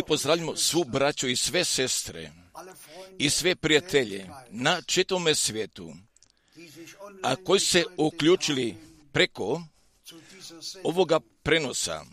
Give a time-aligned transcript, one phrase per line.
[0.00, 2.32] mi pozdravljamo svu braću i sve sestre
[3.18, 5.94] i sve prijatelje na čitome svijetu,
[7.22, 8.76] a koji se uključili
[9.12, 9.62] preko
[10.84, 12.04] ovoga prenosa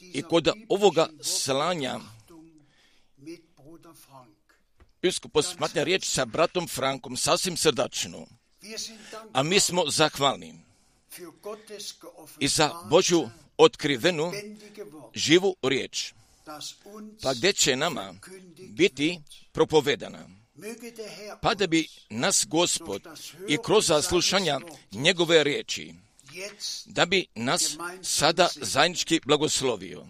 [0.00, 2.00] i kod ovoga slanja
[5.02, 8.26] biskup posmatnja riječ sa bratom Frankom sasvim srdačno.
[9.32, 10.54] A mi smo zahvalni
[12.38, 14.32] i za Božju otkrivenu
[15.14, 16.12] živu riječ,
[17.22, 18.14] pa gdje će nama
[18.70, 19.20] biti
[19.52, 20.28] propovedana.
[21.42, 23.02] Pa da bi nas Gospod
[23.48, 24.60] i kroz slušanja
[24.92, 25.94] njegove riječi,
[26.86, 30.06] da bi nas sada zajednički blagoslovio.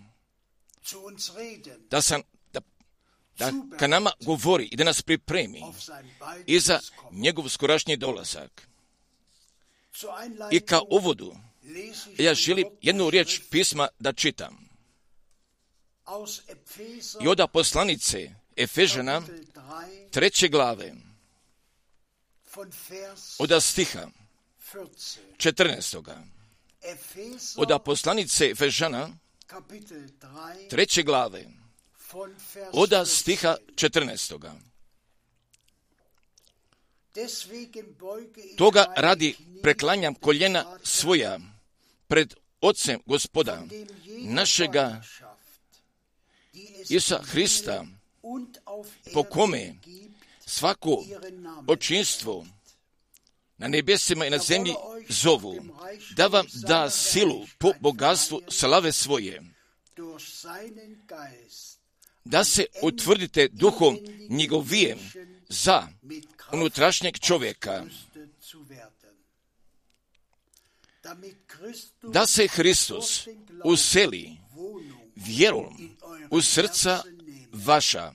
[1.91, 2.61] Da sam da,
[3.39, 5.63] da ka nama govori i da nas pripremi
[6.47, 6.81] i za
[7.11, 8.69] njegov skorašnji dolazak.
[10.51, 11.37] I ka uvodu
[12.19, 14.68] ja želim jednu riječ pisma da čitam.
[17.21, 19.23] I oda poslanice Efežana
[20.11, 20.93] treće glave.
[23.39, 24.07] oda stiha
[25.37, 26.03] 14.
[27.57, 29.09] Oda poslanice Efežana
[30.71, 31.45] treće glave.
[32.73, 34.53] oda stiha 14.
[38.57, 41.39] Toga radi preklanjam koljena svoja
[42.07, 43.63] pred Otcem gospoda
[44.19, 45.03] našega
[46.89, 47.87] Isa Hrista,
[49.15, 49.75] po kome?
[50.47, 51.05] Svako
[51.67, 52.47] očinstvo
[53.59, 54.75] na nebesima i na zemlji
[55.09, 55.65] zovu,
[56.17, 59.43] da vam da silu po bogatstvu slave svoje,
[62.25, 64.99] da se utvrdite duhom njegovijem
[65.49, 65.89] za
[66.53, 67.85] unutrašnjeg čovjeka,
[72.03, 73.29] da se Hristos
[73.65, 74.37] useli
[75.27, 75.97] vjerom
[76.31, 77.03] u srca
[77.53, 78.13] vaša,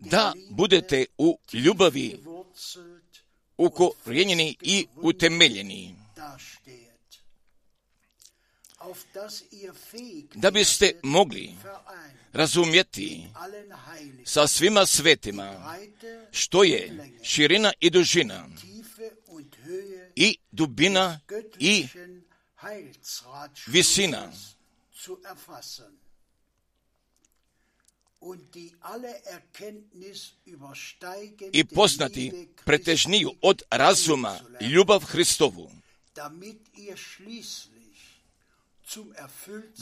[0.00, 2.24] da budete u ljubavi
[3.56, 5.94] ukorijenjeni i utemeljeni,
[10.34, 11.54] da biste mogli
[12.32, 13.26] razumjeti
[14.24, 15.76] sa svima svetima
[16.30, 18.48] što je širina i dužina
[20.16, 21.20] i dubina
[21.58, 21.86] i
[23.66, 24.32] visina
[31.52, 35.70] i poznati pretežniju od razuma ljubav Hristovu,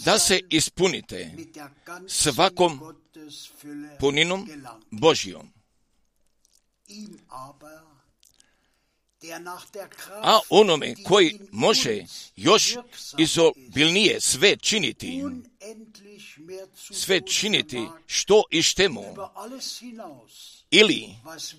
[0.04, 1.30] da se ispunite
[2.08, 2.80] svakom
[4.00, 4.48] puninom
[4.90, 5.52] Božjom.
[10.22, 12.04] A onome koji može
[12.36, 12.76] još
[13.18, 15.22] izobilnije sve činiti,
[16.92, 19.02] sve činiti što i štemo,
[20.70, 21.08] ili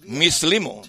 [0.04, 0.84] mislimo,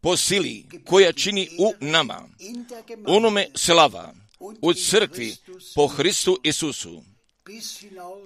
[0.00, 2.28] po sili koja čini u nama,
[3.06, 4.14] onome slava,
[4.62, 5.36] u crkvi
[5.74, 7.02] po Hristu Isusu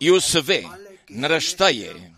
[0.00, 0.62] i u sve
[1.09, 2.15] naraštaje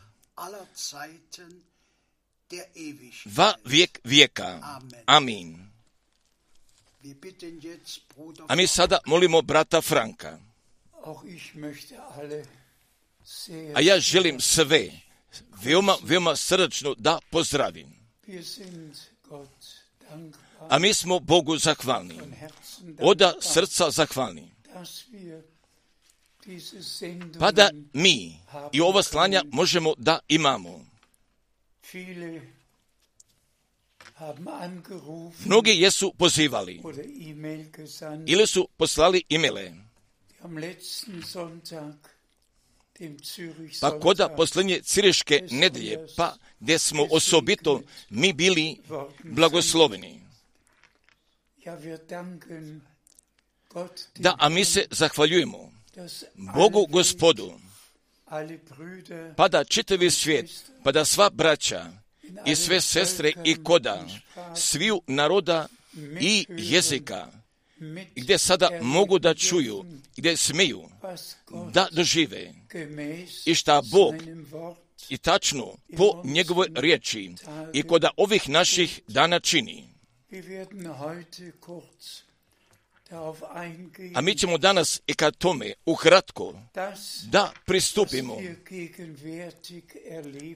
[3.24, 4.80] va vijek vijeka.
[5.06, 5.70] Amin.
[8.48, 10.38] A mi sada molimo brata Franka.
[13.74, 14.90] A ja želim sve
[15.62, 17.88] veoma, veoma srdačno da pozdravim.
[20.68, 22.20] A mi smo Bogu zahvalni.
[23.00, 24.50] Oda srca zahvalni.
[27.38, 28.38] Pa da mi
[28.72, 30.86] i ova slanja možemo da imamo.
[35.44, 36.80] Mnogi jesu pozivali
[38.26, 39.72] ili su poslali imele.
[43.80, 48.76] Pa koda posljednje ciriške nedelje, pa gdje smo osobito mi bili
[49.24, 50.20] blagosloveni.
[54.18, 55.77] Da, a mi se zahvaljujemo
[56.54, 57.52] Bogu gospodu,
[59.36, 60.50] pa da čitavi svijet,
[60.84, 61.86] pa da sva braća
[62.46, 64.06] i sve sestre i koda,
[64.56, 65.68] sviju naroda
[66.20, 67.26] i jezika,
[68.16, 69.84] gdje sada mogu da čuju,
[70.16, 70.88] gdje smiju
[71.72, 72.52] da dožive
[73.46, 74.14] i šta Bog
[75.08, 77.34] i tačno po njegovoj riječi
[77.72, 79.88] i koda ovih naših dana čini.
[84.14, 86.54] A mi ćemo danas i kad tome ukratko
[87.24, 88.36] da pristupimo.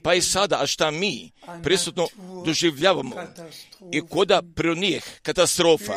[0.03, 1.31] Pa i sada, a šta mi
[1.63, 2.07] prisutno
[2.45, 3.15] doživljavamo
[3.91, 5.93] i koda prirodnijih katastrofa,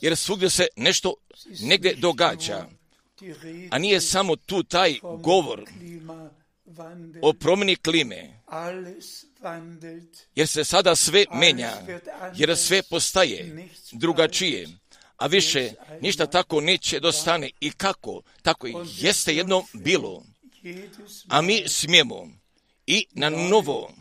[0.00, 1.14] jer svugdje se nešto
[1.60, 2.66] negdje događa,
[3.70, 5.64] a nije samo tu taj govor
[7.22, 8.41] o promjeni klime,
[10.34, 11.72] jer se sada sve menja,
[12.34, 14.68] jer sve postaje drugačije,
[15.16, 18.66] a više ništa tako neće dostane i kako, tako
[18.98, 20.24] jeste jedno bilo,
[21.28, 22.28] a mi smijemo.
[22.86, 23.92] I na novo,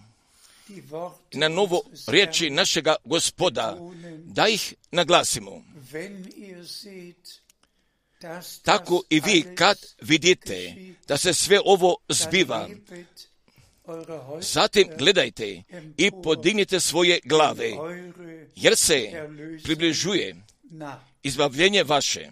[1.34, 3.78] na novo riječi našega gospoda,
[4.24, 5.64] da ih naglasimo.
[8.64, 10.76] Tako i vi kad vidite
[11.08, 12.70] da se sve ovo zbiva,
[14.42, 15.64] zatim gledajte
[15.98, 17.72] i podignite svoje glave,
[18.56, 19.28] jer se
[19.64, 20.36] približuje
[21.24, 22.30] izbavljenje vaše.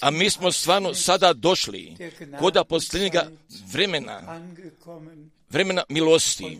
[0.00, 1.96] A mi smo stvarno sada došli
[2.38, 3.30] koda posljednjega
[3.72, 4.42] vremena,
[5.50, 6.58] vremena milosti.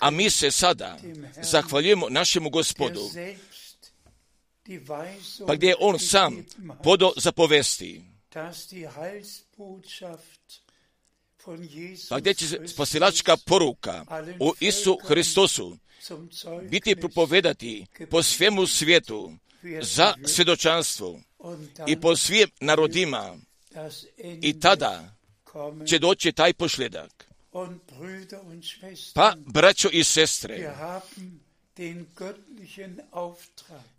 [0.00, 0.98] A mi se sada
[1.42, 3.00] zahvaljujemo našemu gospodu,
[5.46, 6.46] pa gdje je on sam
[6.82, 8.02] podo zapovesti.
[12.08, 14.04] Pa gdje će spasilačka poruka
[14.40, 15.78] u Isu Hristosu
[16.70, 19.32] biti propovedati po svemu svijetu
[19.82, 21.20] za svjedočanstvo
[21.86, 23.36] i po svim narodima.
[24.42, 25.14] i tada
[25.86, 27.26] će doći taj pošljedak.
[29.14, 30.74] Pa, braćo i sestre,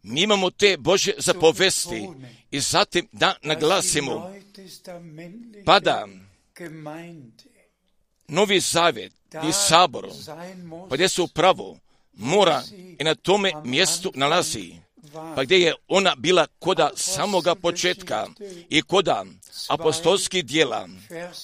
[0.03, 2.07] mi imamo te Bože zapovesti
[2.51, 4.33] i zatim da naglasimo
[5.65, 6.07] pa da
[8.27, 9.13] Novi zavjet
[9.49, 10.07] i sabor,
[10.89, 11.77] pa gdje se upravo
[12.13, 12.63] mora
[12.99, 14.73] i na tome mjestu nalazi,
[15.35, 18.27] pa gdje je ona bila koda samoga početka
[18.69, 19.25] i koda
[19.69, 20.89] apostolskih dijela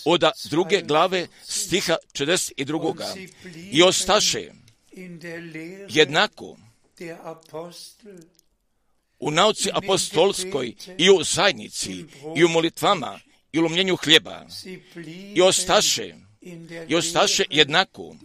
[0.05, 3.27] od druge glave stiha 42.
[3.71, 4.60] I ostaše
[5.89, 6.57] jednako
[9.19, 12.05] u nauci apostolskoj i u zajednici
[12.35, 13.19] i u molitvama
[13.51, 14.45] i u lomljenju hljeba.
[15.35, 16.15] i ostaše
[16.87, 18.15] i ostaše jednako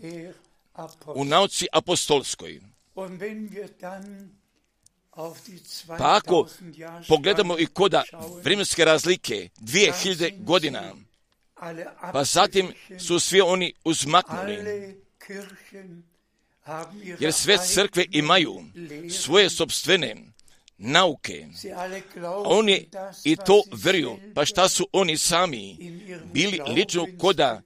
[1.06, 2.60] u nauci apostolskoj.
[5.98, 6.48] Pa ako
[7.08, 8.02] pogledamo i koda
[8.42, 10.94] vremenske razlike, dvije hiljade godina,
[12.12, 14.56] pa zatim su svi oni uzmaknuli,
[17.20, 18.64] jer sve crkve imaju
[19.10, 20.16] svoje sobstvene
[20.78, 21.46] nauke.
[22.44, 22.88] Oni
[23.24, 25.76] i to veruju, pa šta su oni sami
[26.32, 27.62] bili lično koda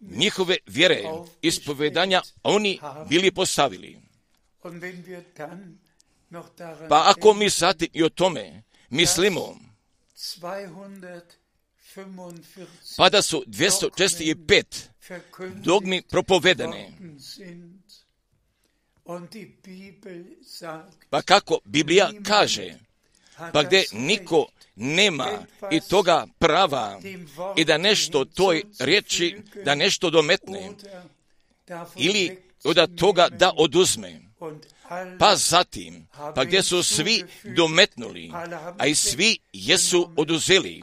[0.00, 1.02] njihove vjere,
[1.42, 3.98] ispovedanja, oni bili postavili.
[6.88, 9.58] Pa ako mi zatim i o tome mislimo,
[12.96, 14.62] pa da su 245
[15.54, 16.92] dogmi propovedane,
[21.10, 22.74] pa kako Biblija kaže,
[23.52, 24.46] pa gdje niko
[24.76, 27.00] nema i toga prava
[27.56, 30.70] i da nešto toj riječi, da nešto dometne
[31.96, 34.20] ili od toga da oduzme.
[35.18, 38.32] Pa zatim, pa gdje su svi dometnuli,
[38.78, 40.82] a i svi jesu oduzeli,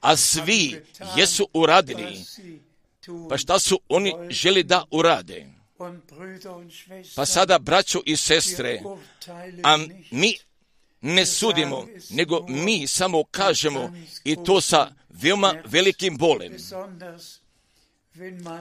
[0.00, 0.82] a svi
[1.16, 2.18] jesu uradili,
[3.28, 5.59] pa šta su oni želi da urade?
[7.16, 8.82] Pa sada, braćo i sestre,
[9.62, 9.78] a
[10.10, 10.36] mi
[11.00, 13.92] ne sudimo, nego mi samo kažemo
[14.24, 16.52] i to sa veoma velikim bolem.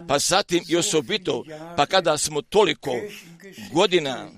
[0.08, 1.44] Pa zatim i osobito,
[1.78, 2.92] pa kada smo toliko
[3.74, 4.32] godina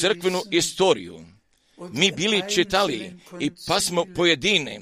[0.00, 1.24] crkvenu istoriju,
[1.92, 4.80] mi bili čitali i pa smo pojedine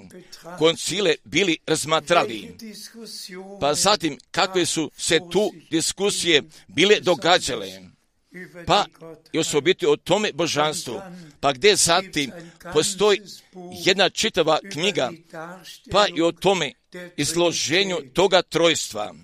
[0.58, 2.56] koncile bili razmatrali.
[3.60, 7.82] Pa zatim kakve su se tu diskusije bile događale.
[8.66, 8.84] Pa
[9.32, 11.00] i osobiti o tome božanstvu.
[11.40, 12.32] Pa gdje zatim
[12.72, 13.20] postoji
[13.84, 15.10] jedna čitava knjiga,
[15.90, 16.72] pa i o tome
[17.16, 19.14] izloženju toga trojstva.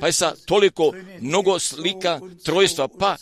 [0.00, 3.16] Pa je sa toliko mnogo slika trojstva, pa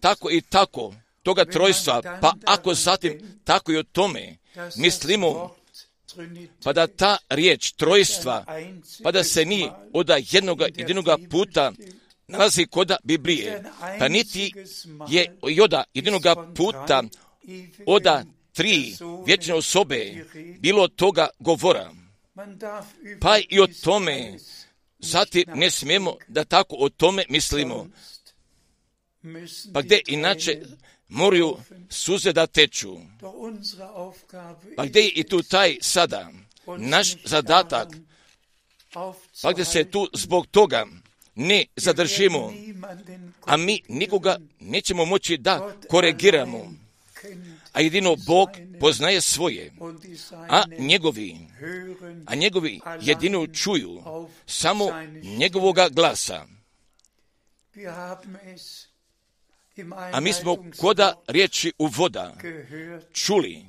[0.00, 0.94] tako i tako
[1.26, 3.12] toga trojstva, pa ako zatim
[3.44, 4.36] tako i o tome
[4.76, 5.54] mislimo,
[6.64, 8.44] pa da ta riječ trojstva,
[9.02, 11.72] pa da se ni od jednoga jedinoga puta
[12.28, 13.62] nalazi koda Biblije,
[13.98, 14.52] pa niti
[15.08, 17.02] je joda jedinoga puta
[17.86, 20.26] oda tri vječne osobe
[20.58, 21.92] bilo toga govora.
[23.20, 24.38] Pa i o tome,
[24.98, 27.86] zatim ne smijemo da tako o tome mislimo.
[29.72, 30.62] pa gdje inače
[31.08, 31.56] moraju
[31.90, 32.96] suze da teču.
[34.76, 36.30] Pa gdje i tu taj sada?
[36.78, 37.88] naš zadatak,
[39.42, 40.86] pa gdje se tu zbog toga
[41.34, 42.52] ne zadržimo,
[43.44, 46.72] a mi nikoga nećemo moći da korigiramo,
[47.72, 48.48] a jedino Bog
[48.80, 49.72] poznaje svoje,
[50.48, 51.36] a njegovi,
[52.26, 54.02] a njegovi jedino čuju
[54.46, 54.90] samo
[55.22, 56.46] njegovoga glasa.
[60.12, 62.36] A mi smo koda riječi u voda
[63.12, 63.66] čuli.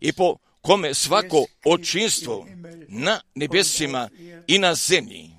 [0.00, 2.46] i po kome svako očinstvo
[2.88, 4.08] na nebesima
[4.46, 5.30] i na zemlji.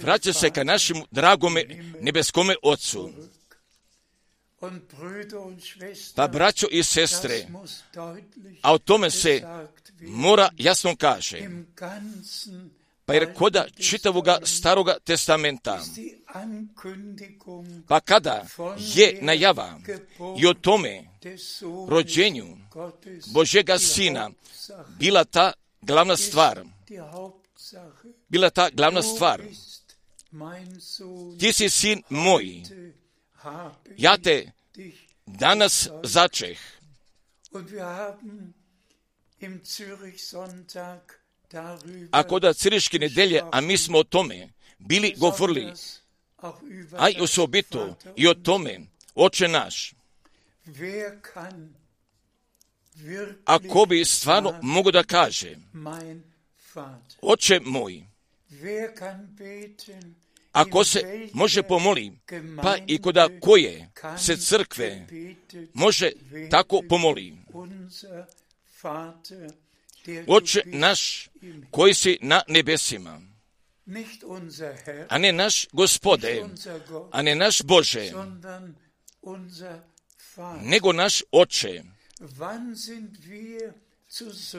[0.00, 1.64] vraća se ka našemu dragome
[2.00, 3.10] nebeskome Otcu.
[6.14, 7.46] Pa braćo i sestre,
[8.62, 9.42] a o tome se
[10.00, 11.48] mora jasno kaže,
[13.10, 15.82] pa jer koda čitavoga staroga testamenta,
[17.88, 18.46] pa kada
[18.78, 19.80] je najava
[20.38, 21.04] i o tome
[21.88, 22.46] rođenju
[23.32, 24.30] Božega Sina
[24.98, 25.52] bila ta
[25.82, 26.64] glavna stvar,
[28.28, 29.42] bila ta glavna stvar.
[31.38, 32.62] Ti si sin moj,
[33.96, 34.52] ja te
[35.26, 36.58] danas začeh.
[42.10, 45.72] A kod Ciriške nedelje, a mi smo o tome bili govorili,
[46.98, 48.80] a i osobito i o tome,
[49.14, 49.94] oče naš.
[53.44, 55.56] Ako bi stvarno mogu da kaže,
[57.22, 58.04] oče moj,
[60.52, 62.12] ako se može pomoli,
[62.62, 65.06] pa i koda koje se crkve
[65.74, 66.12] može
[66.50, 67.36] tako pomoli.
[70.26, 71.28] Oče naš
[71.70, 73.20] koji si na nebesima,
[75.08, 76.44] a ne naš gospode,
[77.10, 78.12] a ne naš Bože,
[80.62, 81.82] nego naš oče.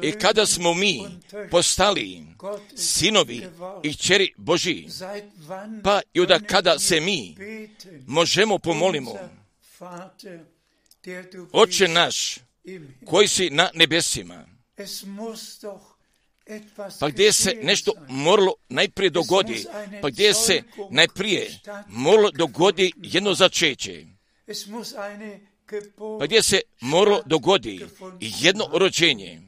[0.01, 1.01] I kada smo mi
[1.51, 2.23] postali
[2.75, 3.47] sinovi
[3.83, 4.87] i čeri Boži,
[5.83, 7.35] pa i od kada se mi
[8.07, 9.19] možemo pomolimo,
[11.51, 12.39] Oče naš,
[13.05, 14.45] koji si na nebesima,
[16.99, 19.65] pa gdje se nešto moralo najprije dogodi,
[20.01, 24.05] pa gdje se najprije moralo dogodi jedno začeće,
[26.19, 27.87] pa gdje se moralo dogodi
[28.19, 29.41] jedno rođenje,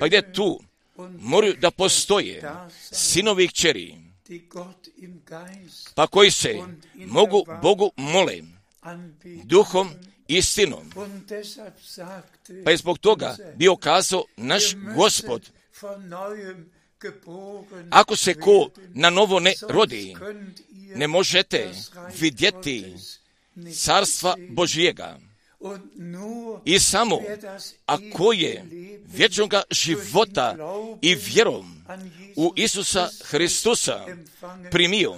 [0.00, 0.60] pa gdje tu
[1.18, 2.42] moraju da postoje
[2.92, 3.96] sinovi i kćeri,
[5.94, 6.58] pa koji se
[6.96, 8.38] mogu Bogu mole
[9.44, 9.90] duhom
[10.28, 10.92] istinom.
[12.64, 14.62] Pa je zbog toga bio kazao naš
[14.96, 15.50] gospod,
[17.90, 20.16] ako se ko na novo ne rodi,
[20.94, 21.70] ne možete
[22.20, 22.94] vidjeti
[23.74, 25.18] carstva Božijega.
[26.64, 27.20] I samo
[27.86, 28.64] ako je
[29.06, 30.56] vječnoga života
[31.02, 31.84] i vjerom
[32.36, 34.06] u Isusa Hristusa
[34.70, 35.16] primio,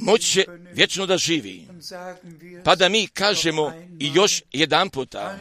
[0.00, 1.68] moć će vječno da živi.
[2.64, 5.38] Pa da mi kažemo i još jedan puta,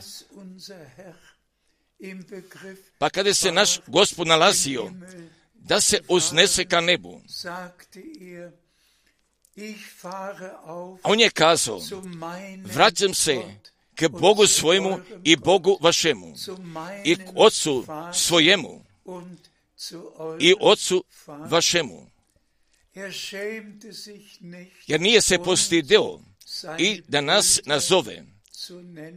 [2.97, 4.91] pa kada se naš gospod nalazio
[5.53, 7.21] da se uznese ka nebu,
[11.03, 11.81] on je kazao,
[12.73, 13.41] vraćam se
[13.95, 16.35] k Bogu svojemu i Bogu vašemu
[17.03, 18.85] i k Otcu svojemu
[20.39, 22.14] i Otcu vašemu.
[24.87, 26.19] Jer nije se postideo
[26.77, 28.23] i da nas nazove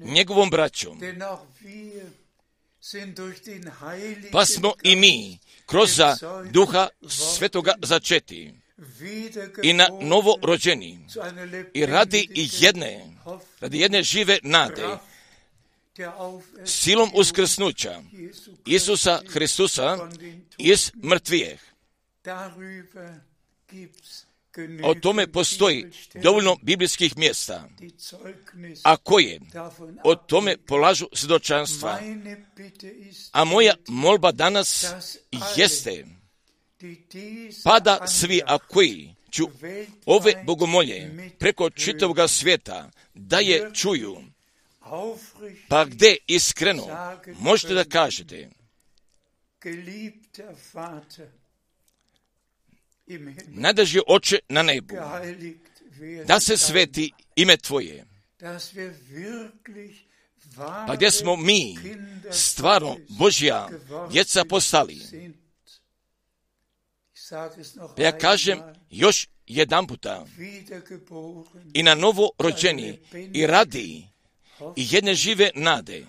[0.02, 1.00] njegovom braćom.
[4.32, 6.00] Pa smo i mi kroz
[6.50, 8.54] duha svetoga začeti
[9.62, 11.06] i na novo rođeni
[11.74, 13.06] i radi i jedne,
[13.60, 14.86] radi jedne žive nade,
[16.64, 18.02] silom uskrsnuća
[18.66, 20.08] Isusa Hristusa
[20.58, 21.60] iz mrtvijeh.
[24.82, 27.68] O tome postoji dovoljno biblijskih mjesta,
[28.82, 29.40] a koje
[30.04, 32.00] o tome polažu svjedočanstva.
[33.32, 34.86] A moja molba danas
[35.56, 36.04] jeste
[37.64, 39.44] pa da svi, a koji ću
[40.06, 44.16] ove bogomolje preko čitavog svijeta da je čuju,
[45.68, 46.86] pa gdje iskreno
[47.38, 48.48] možete da kažete
[53.48, 54.94] nadaži oče na nebu,
[56.26, 58.04] da se sveti ime Tvoje,
[60.86, 61.76] pa gdje smo mi?
[62.30, 63.68] stvarno Božja
[64.10, 65.00] djeca postali.
[67.96, 68.58] Pa ja kažem
[68.90, 70.26] još jedan puta
[71.74, 72.98] i na novo rođeni
[73.34, 74.04] i radi.
[74.76, 76.06] I jedne žive nade.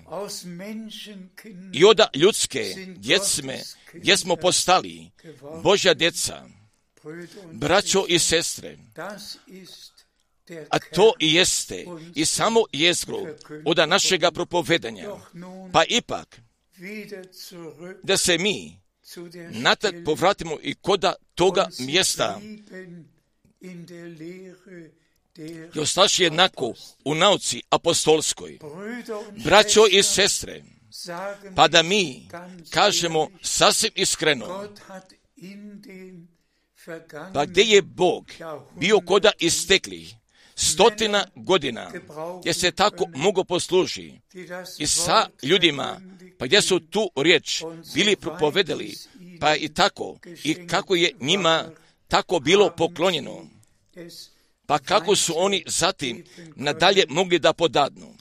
[1.73, 3.59] I od ljudske djecme
[3.93, 5.11] gdje smo postali.
[5.63, 6.47] Božja djeca,
[7.51, 8.77] braćo i sestre,
[10.69, 13.17] a to i jeste i samo jezgro
[13.65, 15.09] od našega propovedanja.
[15.73, 16.41] Pa ipak,
[18.03, 18.79] da se mi
[19.51, 22.39] natak povratimo i koda toga mjesta
[25.75, 26.73] i ostaš jednako
[27.05, 28.59] u nauci apostolskoj.
[29.43, 30.63] Braćo i sestre,
[31.55, 32.27] pa da mi
[32.69, 34.69] kažemo sasvim iskreno,
[37.33, 38.31] pa gdje je Bog
[38.75, 40.19] bio koda istekli
[40.55, 41.91] stotina godina,
[42.39, 44.13] gdje se tako mogu posluži
[44.79, 46.01] i sa ljudima,
[46.37, 47.63] pa gdje su tu riječ
[47.93, 48.95] bili propovedali,
[49.39, 51.65] pa i tako, i kako je njima
[52.07, 53.45] tako bilo poklonjeno,
[54.65, 58.13] pa kako su oni zatim nadalje mogli da podadnu.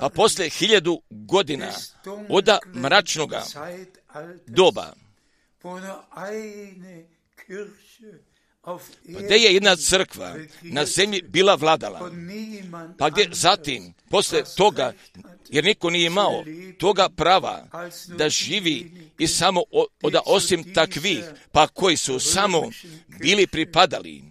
[0.00, 1.72] Pa posle hiljadu godina
[2.28, 3.44] oda mračnoga
[4.46, 4.92] doba,
[8.66, 12.10] pa gdje je jedna crkva na zemlji bila vladala,
[12.98, 14.92] pa gdje zatim, posle toga,
[15.48, 16.44] jer niko nije imao
[16.78, 17.66] toga prava
[18.06, 19.62] da živi i samo
[20.02, 22.70] oda osim takvih, pa koji su samo
[23.20, 24.22] bili pripadali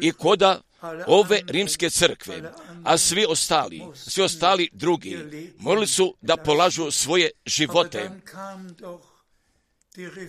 [0.00, 0.60] i koda
[1.06, 2.52] ove rimske crkve,
[2.84, 5.18] a svi ostali, svi ostali drugi,
[5.58, 8.10] morali su da polažu svoje živote.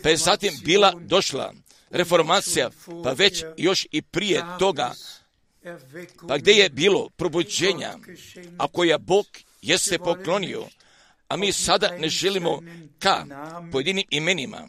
[0.03, 1.53] Pa je zatim bila došla
[1.89, 2.69] reformacija,
[3.03, 4.93] pa već još i prije toga,
[6.27, 7.97] pa gdje je bilo probuđenja,
[8.57, 9.25] a koja Bog
[9.61, 10.67] jeste poklonio,
[11.27, 12.61] a mi sada ne želimo
[12.99, 13.25] ka
[13.71, 14.67] pojedinim imenima,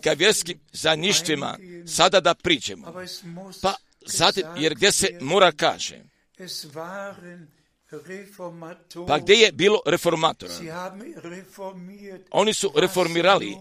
[0.00, 3.04] ka vjerskim zajedništvima sada da priđemo.
[3.62, 3.74] Pa
[4.06, 6.02] zatim, jer gdje se mora kaže,
[9.08, 10.54] pa gdje je bilo reformatora?
[12.30, 13.56] Oni su reformirali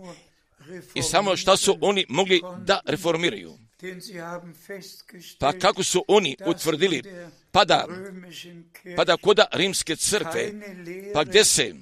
[0.93, 3.58] i samo što su oni mogli da reformiraju.
[5.39, 7.04] Pa kako su oni utvrdili,
[7.52, 7.88] pa da,
[8.96, 10.52] pa da koda rimske crkve,
[11.13, 11.74] pa gdje se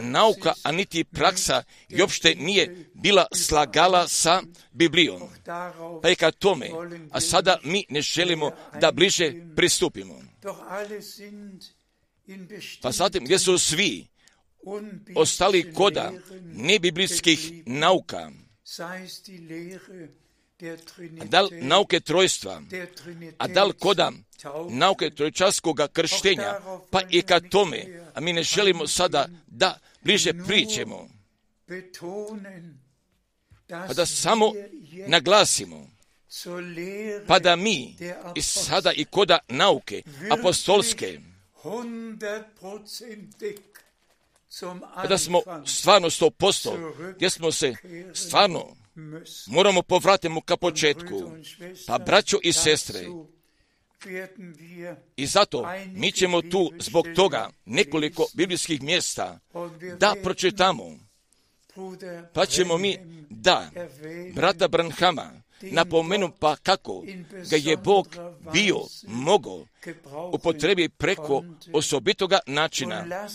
[0.00, 4.42] nauka, a niti praksa i uopšte nije bila slagala sa
[4.72, 5.22] Biblijom.
[6.02, 6.70] Pa i kad tome,
[7.10, 10.25] a sada mi ne želimo da bliže pristupimo.
[12.82, 14.06] Pa zatim gdje su svi
[15.14, 18.30] ostali koda nebiblijskih nauka,
[21.20, 22.62] a da nauke trojstva,
[23.38, 24.12] a da li koda
[24.70, 31.08] nauke trojčarskog krštenja, pa i kad tome, a mi ne želimo sada da bliže pričemo,
[33.68, 34.52] pa da samo
[35.06, 35.95] naglasimo,
[37.26, 37.96] pa da mi
[38.34, 41.20] i sada i koda nauke apostolske,
[45.02, 47.74] kada smo stvarno sto posto, gdje smo se
[48.14, 48.76] stvarno
[49.46, 51.32] moramo povratiti ka početku.
[51.86, 53.06] Pa braćo i sestre,
[55.16, 59.38] i zato mi ćemo tu zbog toga nekoliko biblijskih mjesta
[59.98, 60.98] da pročitamo.
[62.32, 62.98] Pa ćemo mi
[63.30, 63.70] da
[64.34, 67.04] brata Branhama napomenu pa kako
[67.50, 68.16] ga je Bog
[68.52, 69.66] bio mogo
[70.32, 73.28] upotrebi preko osobitoga načina.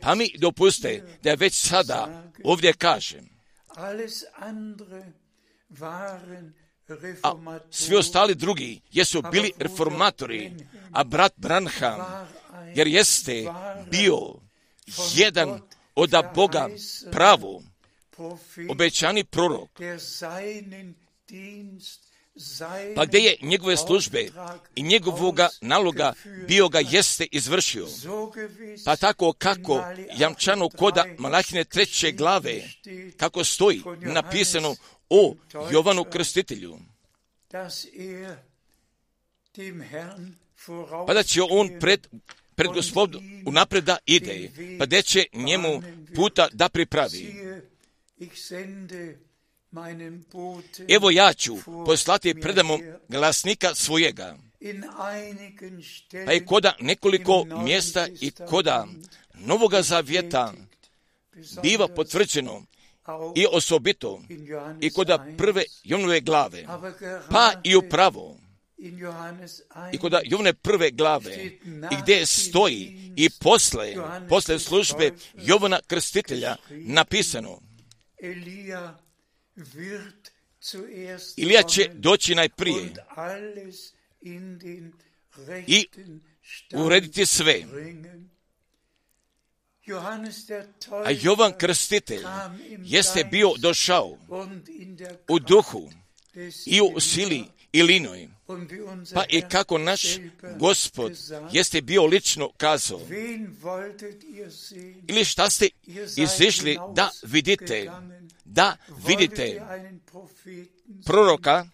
[0.00, 3.28] Pa mi dopuste da već sada ovdje kažem.
[7.22, 7.34] A
[7.70, 10.52] svi ostali drugi jesu bili reformatori,
[10.92, 12.28] a brat Branham,
[12.74, 13.44] jer jeste
[13.90, 14.18] bio
[15.14, 15.60] jedan
[15.94, 16.68] od Boga
[17.12, 17.62] pravo,
[18.68, 19.70] obećani prorok,
[22.96, 24.28] pa gdje je njegove službe
[24.74, 26.12] i njegovoga naloga
[26.48, 27.86] bio ga jeste izvršio.
[28.84, 29.84] Pa tako kako
[30.18, 32.62] jamčano koda Malahine treće glave,
[33.16, 34.76] kako stoji napisano
[35.10, 35.34] o
[35.72, 36.78] Jovanu Krstitelju.
[41.06, 42.06] Pa da će on pred,
[42.54, 45.82] pred gospodu unapred da ide, pa da će njemu
[46.14, 47.34] puta da pripravi.
[50.88, 51.56] Evo ja ću
[51.86, 54.36] poslati predamom glasnika svojega.
[56.26, 58.86] Pa i koda nekoliko mjesta i koda
[59.34, 60.52] Novoga zavjeta
[61.62, 62.64] biva potvrđeno
[63.34, 64.22] i osobito
[64.80, 66.66] i koda prve Jonove glave,
[67.30, 68.36] pa i upravo
[69.92, 71.44] i kod Jovne prve glave,
[71.92, 73.94] i gdje stoji i posle,
[74.28, 77.60] posle službe Jovana Krstitelja napisano,
[81.36, 82.94] Ilija će doći najprije
[85.66, 85.86] i
[86.74, 87.62] urediti sve.
[91.04, 92.22] A Jovan Krstitelj
[92.78, 94.18] jeste bio došao
[95.28, 95.90] u duhu
[96.66, 98.28] i u sili i linoj.
[99.14, 100.02] Pa i kako naš
[100.58, 101.12] gospod
[101.52, 103.00] jeste bio lično kazao.
[105.08, 105.68] Ili šta ste
[106.16, 107.90] izišli da vidite,
[108.44, 109.62] da vidite
[111.06, 111.66] proroka,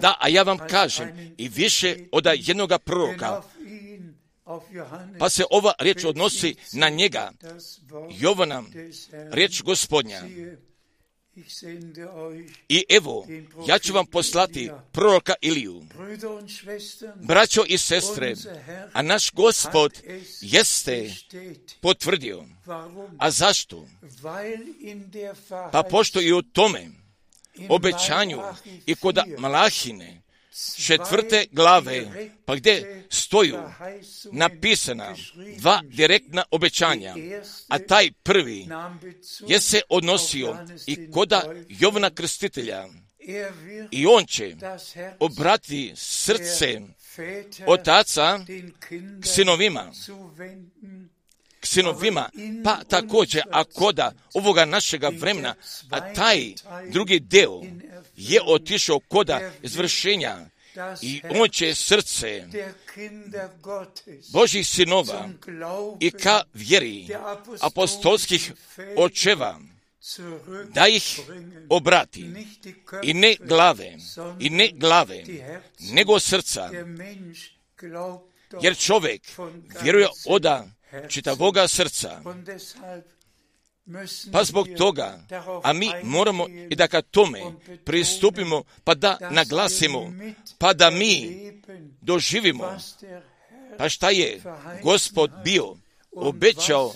[0.00, 3.42] da, a ja vam kažem, i više od jednoga proroka,
[5.18, 7.32] pa se ova riječ odnosi na njega.
[8.18, 8.62] Jovana,
[9.30, 10.22] riječ gospodnja.
[12.68, 13.26] I evo,
[13.68, 15.82] ja ću vam poslati proroka Iliju.
[17.14, 18.34] Braćo i sestre,
[18.92, 20.02] a naš gospod
[20.40, 21.14] jeste
[21.80, 22.44] potvrdio.
[23.18, 23.88] A zašto?
[25.72, 26.90] Pa pošto i u tome
[27.68, 28.42] obećanju
[28.86, 30.23] i kod Malahine,
[30.76, 32.06] četvrte glave,
[32.44, 33.58] pa gdje stoju?
[34.32, 35.14] Napisana
[35.58, 37.14] dva direktna obećanja,
[37.68, 38.66] a taj prvi
[39.48, 42.86] je se odnosio i koda Jovna Krstitelja.
[43.90, 44.56] I on će
[45.20, 46.80] obrati srce
[47.66, 48.40] otaca
[49.20, 49.92] k sinovima,
[51.66, 52.30] sinovima,
[52.64, 55.54] pa također, a koda ovoga našega vremena,
[55.90, 56.54] a taj
[56.88, 57.62] drugi deo
[58.16, 60.36] je otišao koda izvršenja
[61.02, 62.46] i on će srce
[64.32, 65.28] Božih sinova
[66.00, 67.08] i ka vjeri
[67.60, 68.52] apostolskih
[68.96, 69.60] očeva
[70.74, 71.20] da ih
[71.68, 72.26] obrati.
[73.02, 73.96] I ne glave,
[74.40, 75.24] i ne glave,
[75.78, 76.70] nego srca,
[78.62, 79.22] jer čovjek
[79.82, 80.66] vjeruje oda
[81.08, 82.22] čitavoga srca.
[84.32, 85.20] Pa zbog toga,
[85.62, 87.40] a mi moramo i da ka tome
[87.84, 90.12] pristupimo, pa da naglasimo,
[90.58, 91.28] pa da mi
[92.00, 92.78] doživimo,
[93.78, 94.42] pa šta je
[94.82, 95.76] gospod bio
[96.12, 96.92] obećao,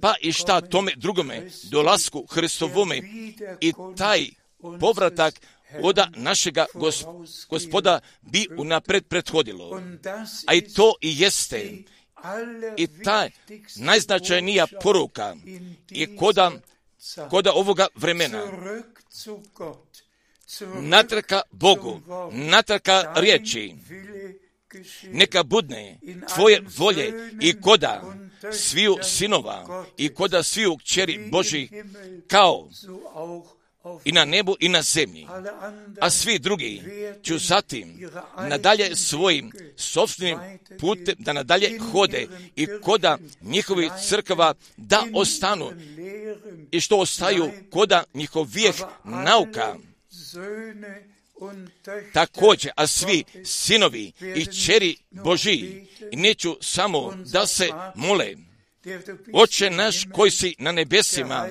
[0.00, 3.00] pa i šta tome drugome dolasku Hristovome
[3.60, 4.26] i taj
[4.80, 5.40] povratak
[5.82, 6.66] oda našega
[7.48, 9.82] gospoda bi unapred prethodilo.
[10.46, 11.72] A i to i jeste
[12.76, 13.28] i ta
[13.76, 15.36] najznačajnija poruka
[15.90, 16.50] je koda,
[17.30, 18.42] koda ovoga vremena.
[20.80, 22.00] Natrka Bogu,
[22.32, 23.74] natrka riječi,
[25.02, 25.98] neka budne
[26.34, 28.02] tvoje volje i koda
[28.52, 31.68] sviju sinova i koda sviju kćeri Boži
[32.26, 32.68] kao
[34.04, 35.26] i na nebu i na zemlji.
[36.00, 36.82] A svi drugi
[37.22, 38.10] ću zatim
[38.48, 40.38] nadalje svojim sobstvenim
[40.80, 45.72] putem da nadalje hode i koda njihovi crkava da ostanu
[46.70, 49.76] i što ostaju koda njihovih nauka.
[52.12, 58.34] Također, a svi sinovi i čeri Božiji neću samo da se mole.
[59.32, 61.48] Oče naš koji si na nebesima,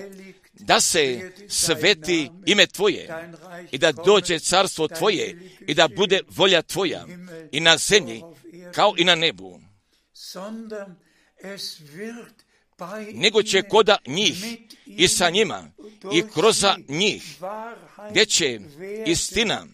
[0.54, 3.30] da se sveti ime Tvoje
[3.72, 7.06] i da dođe carstvo Tvoje i da bude volja Tvoja
[7.52, 8.22] i na zemlji
[8.74, 9.60] kao i na nebu.
[13.14, 15.72] Nego će koda njih i sa njima
[16.14, 17.24] i kroz njih
[18.10, 18.60] gdje će
[19.06, 19.68] istina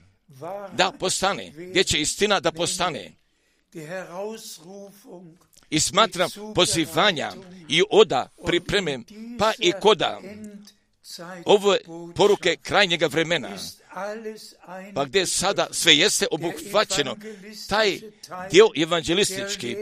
[0.73, 3.11] da postane, gdje će istina da postane.
[5.69, 7.31] I smatram pozivanja
[7.69, 8.99] i oda pripreme,
[9.39, 10.21] pa i koda
[11.45, 11.77] ove
[12.15, 13.49] poruke krajnjega vremena,
[14.95, 17.15] pa gdje sada sve jeste obuhvaćeno,
[17.69, 17.99] taj
[18.51, 19.75] dio evanđelistički,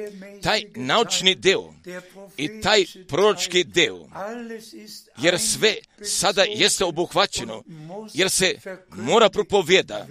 [0.44, 1.74] taj naučni deo
[2.38, 4.08] i taj proročki deo,
[5.18, 7.64] jer sve sada jeste obuhvaćeno,
[8.14, 8.56] jer se
[8.90, 10.08] mora propovjeda,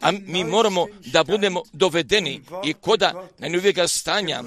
[0.00, 4.42] a mi moramo da budemo dovedeni i koda najnovijega stanja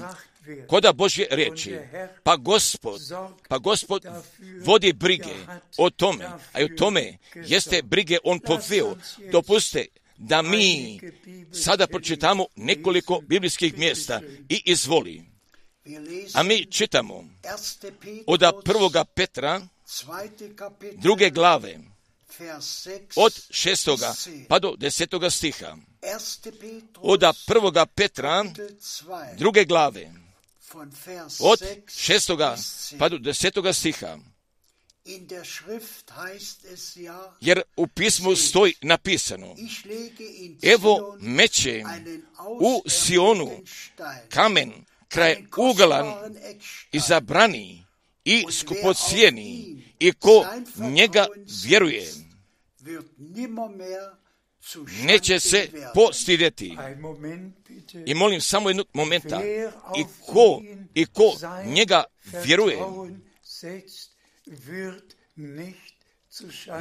[0.66, 1.76] koda Božje riječi.
[2.22, 3.00] Pa gospod,
[3.48, 4.04] pa gospod
[4.64, 5.34] vodi brige
[5.76, 8.96] o tome, a i o tome jeste brige on poveo.
[9.32, 9.86] Dopuste
[10.18, 11.00] da mi
[11.52, 15.22] sada pročitamo nekoliko biblijskih mjesta i izvoli.
[16.34, 17.24] A mi čitamo
[18.26, 19.60] od prvoga Petra,
[20.94, 21.78] druge glave,
[23.16, 24.14] od šestoga
[24.48, 25.76] pa do desetoga stiha.
[26.96, 28.44] Od prvoga Petra,
[29.38, 30.12] druge glave,
[31.40, 31.62] od
[31.96, 32.56] šestoga
[32.98, 34.18] pa do desetoga stiha.
[37.40, 39.56] Jer u pismu stoji napisano,
[40.62, 41.84] evo meće
[42.60, 43.50] u Sionu
[44.28, 44.72] kamen
[45.08, 46.06] kraj uglan
[46.92, 47.84] i zabrani
[48.24, 51.26] i skupocijeni i ko njega
[51.64, 52.12] vjeruje
[55.02, 56.76] neće se postidjeti.
[58.06, 59.42] I molim samo jednog momenta.
[59.98, 60.62] I ko,
[60.94, 62.04] i ko njega
[62.44, 62.78] vjeruje,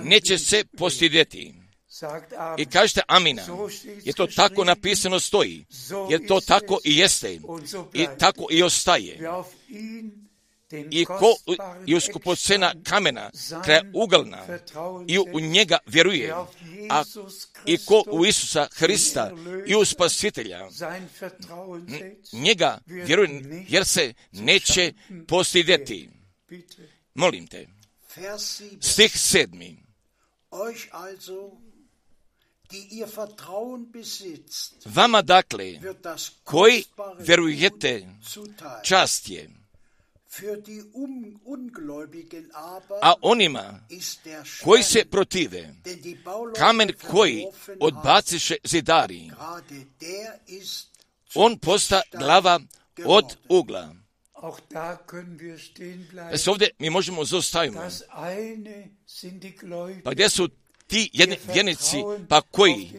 [0.03, 1.53] neće se postidjeti.
[2.57, 3.43] I kažete amina.
[4.03, 5.65] Je to tako napisano stoji.
[6.09, 7.39] Je to tako i jeste.
[7.93, 9.19] I tako i ostaje
[10.71, 11.35] i ko
[11.85, 13.31] i u skupocena kamena,
[13.63, 14.45] kraj ugalna,
[15.07, 16.33] i u njega vjeruje,
[16.89, 17.03] a
[17.65, 19.31] i ko u Isusa Hrista
[19.67, 20.69] i u Spasitelja,
[22.33, 24.93] njega vjeruje, jer se neće
[25.27, 26.09] postideti.
[27.13, 27.67] Molim te.
[28.81, 29.83] Stih sedmi.
[34.85, 35.79] Vama dakle,
[36.43, 36.83] koji
[37.19, 38.07] vjerujete,
[38.83, 39.49] čast je,
[43.01, 43.79] a onima
[44.63, 45.73] koji se protive,
[46.57, 47.45] kamen koji
[47.79, 49.31] odbaciše zidari,
[51.35, 52.59] on posta glava
[53.05, 53.95] od ugla.
[56.37, 57.77] Se ovdje mi možemo zostaviti.
[60.03, 60.49] Pa gdje su
[60.87, 61.97] ti jedni vjernici,
[62.29, 62.91] pa koji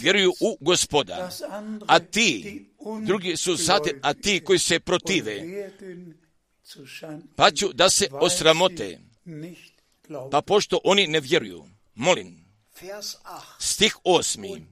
[0.00, 1.30] vjeruju u gospoda,
[1.86, 2.64] a ti,
[3.06, 5.42] drugi su zatim, a ti koji se protive,
[7.36, 9.00] pa ću da se osramote,
[10.30, 11.64] pa pošto oni ne vjeruju.
[11.94, 12.44] Molim,
[13.58, 14.66] stih osmi.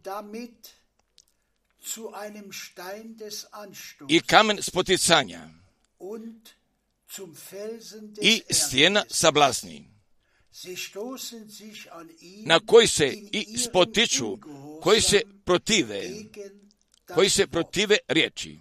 [4.08, 5.48] I kamen spoticanja
[8.20, 9.88] i stijena sablasni,
[12.44, 14.38] na koji se i spotiču,
[14.82, 16.02] koji se protive,
[17.14, 18.60] koji se protive riječi,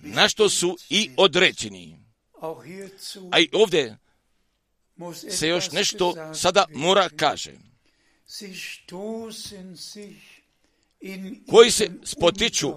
[0.00, 1.98] na što su i određeni.
[3.30, 3.96] A i ovdje
[5.30, 7.52] se još nešto sada mora kaže.
[11.50, 12.72] Koji se spotiču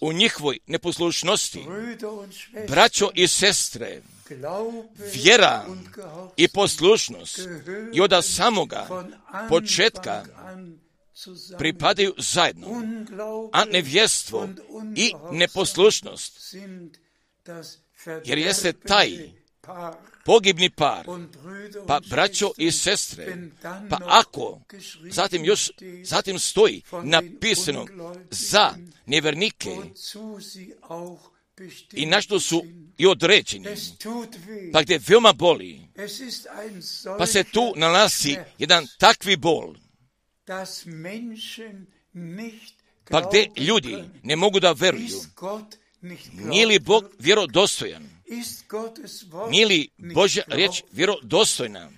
[0.00, 1.64] u njihovoj neposlušnosti,
[2.68, 4.02] braćo i sestre,
[5.14, 5.64] vjera
[6.36, 7.40] i poslušnost
[7.92, 9.06] i od samoga
[9.48, 10.24] početka
[11.58, 12.68] pripadaju zajedno,
[13.52, 14.48] a nevjestvo
[14.96, 16.54] i neposlušnost,
[18.24, 19.30] jer jeste taj
[20.24, 21.06] pogibni par,
[21.86, 23.36] pa braćo i sestre,
[23.90, 24.60] pa ako,
[25.10, 25.70] zatim još,
[26.02, 27.86] zatim stoji napisano
[28.30, 28.70] za
[29.06, 29.76] nevernike
[31.92, 32.64] i na što su
[32.98, 33.68] i određeni,
[34.72, 35.80] pa gdje veoma boli,
[37.18, 39.74] pa se tu nalazi jedan takvi bol,
[43.10, 45.20] pa gdje ljudi ne mogu da veruju,
[46.32, 48.08] nije li Bog vjerodostojan?
[49.50, 51.90] Nije li Božja riječ vjerodostojna?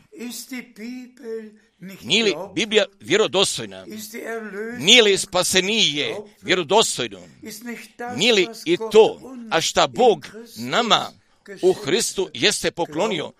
[2.02, 3.86] Nije li Biblija vjerodostojna?
[4.78, 7.20] Nije li spasenije vjerodostojno?
[8.16, 11.12] Nije li i to, a šta Bog nama
[11.62, 13.32] u Hristu jeste poklonio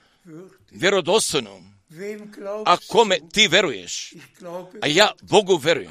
[0.71, 1.78] vjerodostojno?
[2.65, 4.15] A kome ti veruješ?
[4.83, 5.91] A ja Bogu verujem.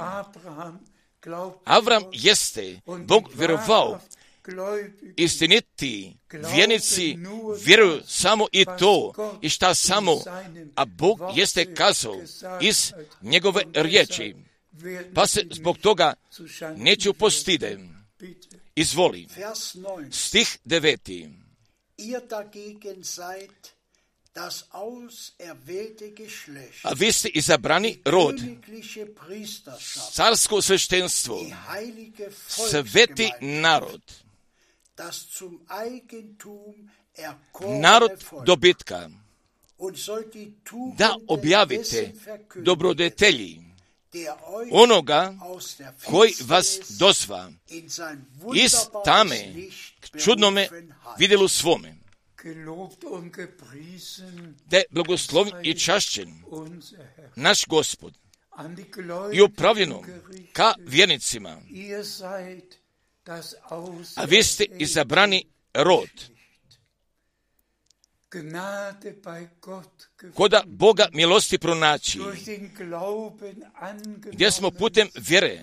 [1.65, 3.99] Avram jeste Bog vjerovao
[5.17, 6.17] istiniti
[6.55, 7.17] vjenici
[7.65, 10.21] vjeruju samo i to i šta samo,
[10.75, 12.21] a Bog jeste kazao
[12.61, 14.35] iz njegove riječi,
[15.15, 16.13] pa se zbog toga
[16.75, 17.77] neću postide.
[18.75, 19.27] Izvoli.
[20.11, 21.29] Stih deveti.
[26.83, 28.35] A vi ste izabrani rod,
[30.11, 31.45] carsko sveštenstvo,
[32.47, 34.01] sveti narod,
[37.81, 39.09] narod dobitka,
[40.97, 42.13] da objavite
[42.55, 43.61] dobrodetelji.
[44.71, 45.33] Onoga
[46.05, 47.51] koji vas dosva
[48.55, 48.71] iz
[49.05, 49.53] tame
[50.23, 50.69] čudnome
[51.17, 52.06] vidjelu svome.
[54.65, 54.83] Da je
[55.63, 56.43] i čašćen.
[57.35, 58.13] naš gospod
[59.33, 60.03] i upravljeno
[60.53, 61.61] ka vjernicima.
[64.15, 66.09] a vi ste izabrani rod.
[70.33, 72.19] Koda Boga milosti pronaći,
[74.31, 75.61] gdje smo putem vjere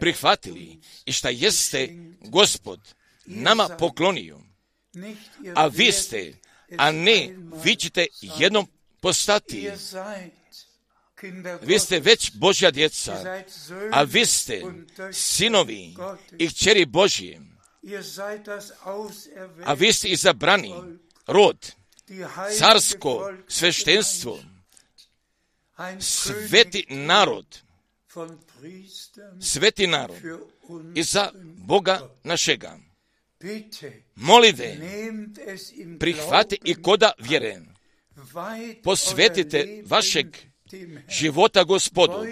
[0.00, 1.88] prihvatili i šta jeste
[2.20, 2.94] Gospod
[3.26, 4.40] nama poklonio,
[5.54, 6.34] a vi ste
[6.78, 8.66] a ne vi ćete jednom
[9.00, 9.70] postati.
[11.62, 13.40] Vi ste već Božja djeca,
[13.92, 14.62] a vi ste
[15.12, 15.94] sinovi
[16.38, 17.40] i kćeri Božji,
[19.64, 20.74] a vi ste izabrani
[21.26, 21.72] rod,
[22.58, 24.38] carsko sveštenstvo,
[26.00, 27.60] sveti narod,
[29.40, 30.16] sveti narod
[30.94, 32.78] i za Boga našega.
[34.14, 34.76] Molive,
[36.00, 37.60] prihvati i koda vjere.
[38.82, 40.26] Posvetite vašeg
[41.08, 42.26] života gospodu.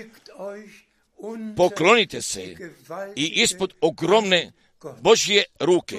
[1.56, 2.56] Poklonite se
[3.16, 4.52] i ispod ogromne
[5.00, 5.98] Božje ruke.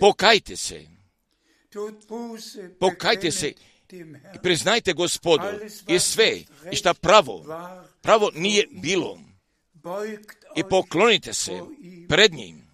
[0.00, 0.86] Pokajte se.
[2.80, 3.52] Pokajte se
[4.34, 5.46] i priznajte gospodu
[5.88, 6.38] i sve
[6.72, 7.44] i šta pravo,
[8.00, 9.20] pravo nije bilo.
[10.56, 11.60] I poklonite se
[12.08, 12.66] pred njim.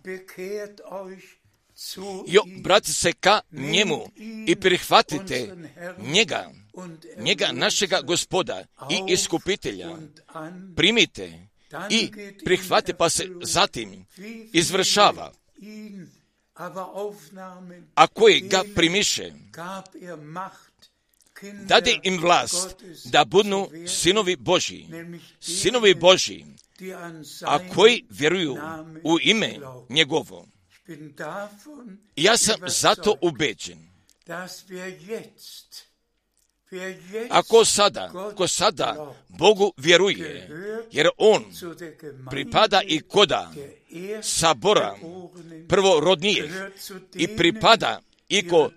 [2.27, 4.11] I obratite se ka njemu
[4.47, 5.57] i prihvatite
[5.99, 6.51] njega,
[7.19, 9.97] njega našega gospoda i iskupitelja.
[10.77, 11.49] Primite
[11.91, 12.11] i
[12.45, 14.07] prihvate pa se zatim
[14.53, 15.33] izvršava.
[17.95, 19.33] A koji ga primiše,
[21.65, 24.89] dade im vlast da budu sinovi Božji,
[25.41, 26.47] sinovi Božji,
[27.47, 28.57] a koji vjeruju
[29.05, 29.59] u ime
[29.89, 30.47] njegovo.
[32.17, 33.79] Ja sam zato ubeđen.
[37.31, 40.51] Ako sada, ko sada Bogu vjeruje,
[40.91, 41.45] jer On
[42.31, 43.53] pripada i koda
[44.23, 44.97] sabora
[45.69, 46.53] prvorodnijih
[47.15, 48.71] i pripada i ko,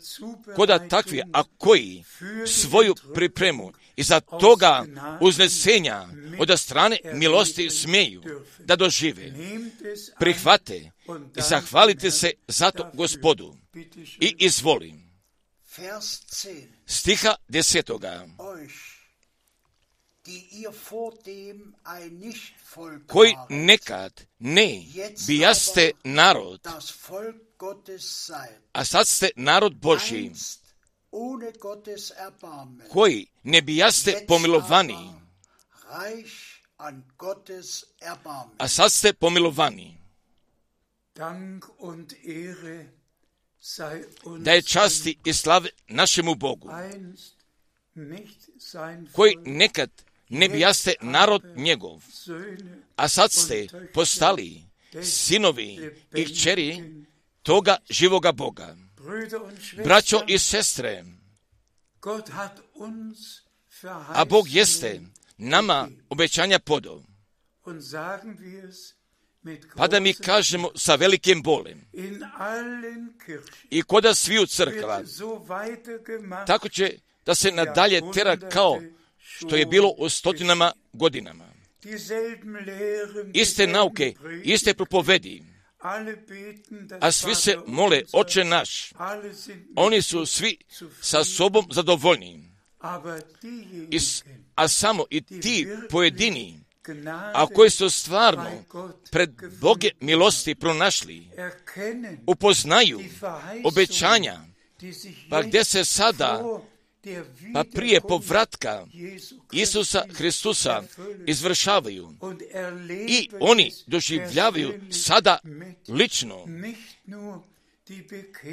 [0.55, 2.03] koda takvi, a koji
[2.47, 4.85] svoju pripremu i za toga
[5.21, 6.07] uznesenja
[6.39, 8.23] od strane milosti smeju
[8.59, 9.33] da dožive,
[10.19, 10.91] prihvate
[11.37, 13.55] i zahvalite se za to gospodu.
[14.19, 15.05] I izvolim.
[16.85, 18.27] Stiha desetoga.
[23.07, 24.81] Koji nekad ne
[25.27, 26.67] bijaste narod,
[28.73, 30.31] a sad ste narod Božji,
[32.91, 33.27] koji?
[33.43, 35.13] Ne bijaste pomilovani,
[38.57, 39.97] a sad ste pomilovani.
[44.39, 46.69] Da je časti i slave našemu Bogu,
[49.11, 49.89] koji nekad
[50.29, 52.03] ne bijaste narod njegov,
[52.95, 54.63] a sad ste postali
[55.03, 56.83] sinovi i kćeri
[57.43, 58.84] toga živoga Boga.
[59.83, 61.03] Braćo i sestre,
[64.07, 65.01] a Bog jeste
[65.37, 67.03] nama obećanja podao.
[69.75, 71.81] Pa da mi kažemo sa velikim bolem
[73.69, 75.01] i koda sviju crkva,
[76.47, 78.81] tako će da se nadalje tera kao
[79.17, 81.45] što je bilo u stotinama godinama.
[83.33, 85.43] Iste nauke, iste propovedi,
[86.99, 88.93] a svi se mole, oče naš,
[89.75, 90.57] oni su svi
[91.01, 92.55] sa sobom zadovoljni,
[93.91, 93.99] I,
[94.55, 96.59] a samo i ti pojedini,
[97.33, 98.49] a koji su stvarno
[99.11, 99.29] pred
[99.61, 101.27] Boge milosti pronašli,
[102.27, 103.01] upoznaju
[103.63, 104.39] obećanja,
[105.29, 106.43] pa gdje se sada
[107.53, 108.87] pa prije povratka
[109.51, 110.83] Isusa Hristusa
[111.27, 112.13] izvršavaju.
[113.07, 115.39] I oni doživljavaju sada
[115.87, 116.45] lično.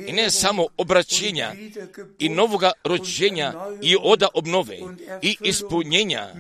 [0.07, 1.55] i ne samo obraćenja
[2.19, 4.79] i novoga rođenja i oda obnove
[5.23, 6.35] i ispunjenja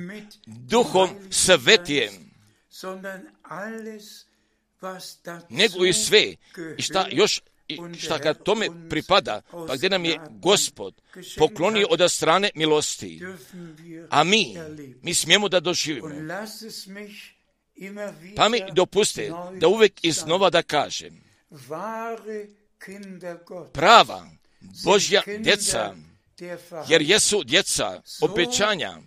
[0.47, 2.31] duhom svetijem,
[5.49, 6.35] nego i sve
[6.79, 7.41] i šta još
[7.75, 10.95] i šta kad tome pripada, pa gdje nam je gospod
[11.39, 13.21] poklonio od strane milosti,
[14.11, 14.57] a mi,
[15.03, 16.09] mi smijemo da doživimo.
[18.37, 21.23] Pa mi dopuste da uvijek iznova da kažem,
[23.73, 24.27] prava
[24.85, 25.95] Božja djeca,
[26.89, 28.99] jer jesu djeca obećanja,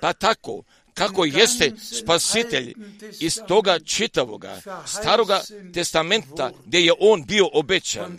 [0.00, 0.62] pa tako
[0.96, 2.74] kako jeste spasitelj
[3.20, 5.42] iz toga čitavoga staroga
[5.74, 8.18] testamenta gdje je on bio obećan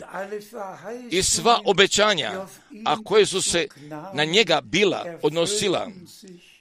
[1.10, 2.46] i sva obećanja,
[2.84, 3.66] a koje su se
[4.14, 5.90] na njega bila odnosila,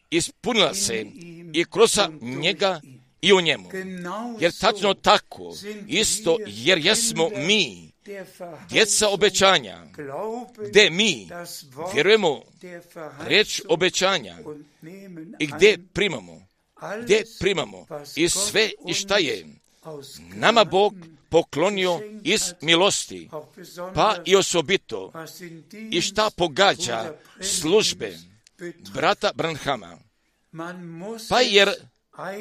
[0.09, 1.05] ispunila se
[1.53, 2.81] i kroz njega
[3.21, 3.69] i u njemu.
[4.39, 5.55] Jer tačno tako,
[5.87, 7.86] isto jer jesmo mi,
[8.69, 9.83] djeca obećanja,
[10.69, 11.29] gdje mi
[11.93, 12.41] vjerujemo
[13.27, 14.37] reč obećanja
[15.39, 16.47] i gdje primamo,
[17.03, 17.85] gdje primamo
[18.15, 19.45] i sve i šta je
[20.35, 20.93] nama Bog
[21.29, 23.29] poklonio iz milosti,
[23.95, 25.11] pa i osobito,
[25.91, 28.17] i šta pogađa službe
[28.93, 29.97] brata Branhama.
[31.29, 31.73] Pa jer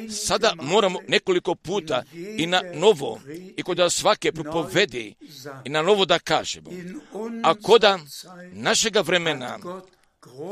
[0.09, 2.03] sada moramo nekoliko puta
[2.37, 3.21] i na novo,
[3.57, 5.15] i kod svake propovedi,
[5.65, 6.69] i na novo da kažemo.
[7.43, 7.99] A koda
[8.51, 9.59] našega vremena,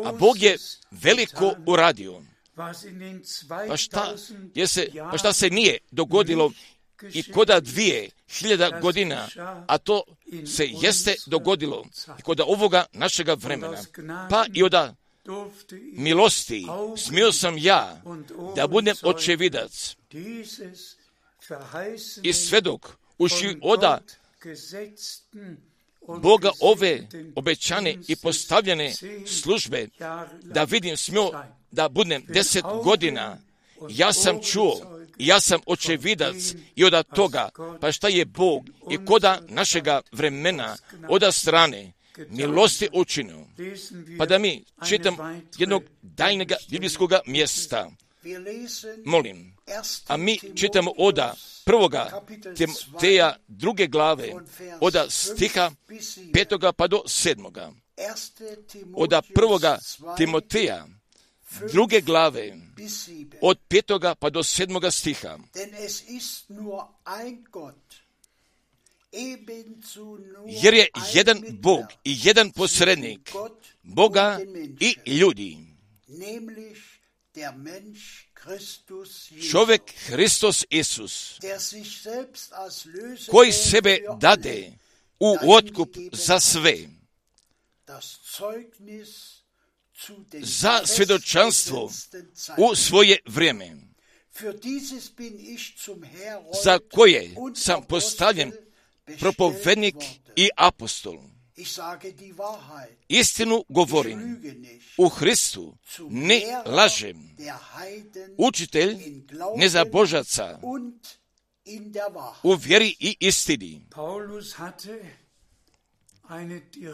[0.05, 0.57] a Bog je
[0.91, 2.21] veliko uradio,
[3.67, 4.15] pa šta,
[4.55, 6.51] je se, pa šta se nije dogodilo
[7.13, 9.28] i koda dvije hiljada godina,
[9.67, 10.03] a to
[10.45, 11.86] se jeste dogodilo
[12.19, 13.78] i koda ovoga našega vremena,
[14.30, 14.95] pa i oda
[15.93, 16.65] milosti
[16.97, 18.01] smio sam ja
[18.55, 19.95] da budem očevidac.
[22.23, 23.99] i svedok uši oda
[26.21, 28.93] Boga ove obećane i postavljene
[29.28, 29.88] službe
[30.43, 31.32] da vidim smio
[31.71, 33.38] da budem deset godina.
[33.89, 36.36] Ja sam čuo, ja sam očevidac
[36.76, 37.49] i od toga,
[37.82, 40.78] pa šta je Bog i koda našega vremena,
[41.09, 41.93] oda strane,
[42.30, 43.45] milosti učinio.
[44.18, 45.16] Pa da mi čitam
[45.57, 47.91] jednog daljnjeg biblijskog mjesta.
[49.05, 49.55] Molim,
[50.07, 51.36] a mi čitamo oda
[51.66, 52.22] prvoga
[52.57, 54.34] Timoteja druge glave,
[54.80, 55.72] oda stiha
[56.34, 57.72] petoga pa do sedmoga.
[58.95, 59.80] Oda prvoga
[60.18, 60.88] Timoteja
[61.72, 62.57] druge glave,
[63.41, 65.38] od petoga pa do sedmoga stiha.
[70.47, 73.32] Jer je jedan Bog i jedan posrednik
[73.84, 74.39] Boga
[74.80, 75.57] i ljudi.
[79.51, 81.39] Čovjek Hristos Isus,
[83.32, 84.72] koji sebe dade
[85.20, 86.78] u otkup za sve,
[90.41, 91.91] za svjedočanstvo
[92.57, 93.76] u svoje vrijeme,
[96.63, 98.51] za koje sam postavljen
[99.20, 99.95] propovednik
[100.36, 101.20] i apostol.
[103.08, 104.41] Istinu govorim,
[104.97, 105.78] u Hristu
[106.10, 107.36] ne lažem,
[108.38, 108.97] učitelj
[109.58, 110.60] nezabožaca
[112.43, 113.82] u vjeri i istini.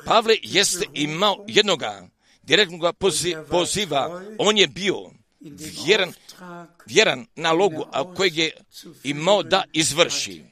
[0.06, 2.08] Pavle jeste imao jednoga
[2.44, 2.96] direktnog
[3.50, 5.12] poziva, on je bio
[5.86, 6.14] vjeran,
[6.86, 8.52] vjeran nalogu, a kojeg je
[9.04, 10.51] imao da izvrši.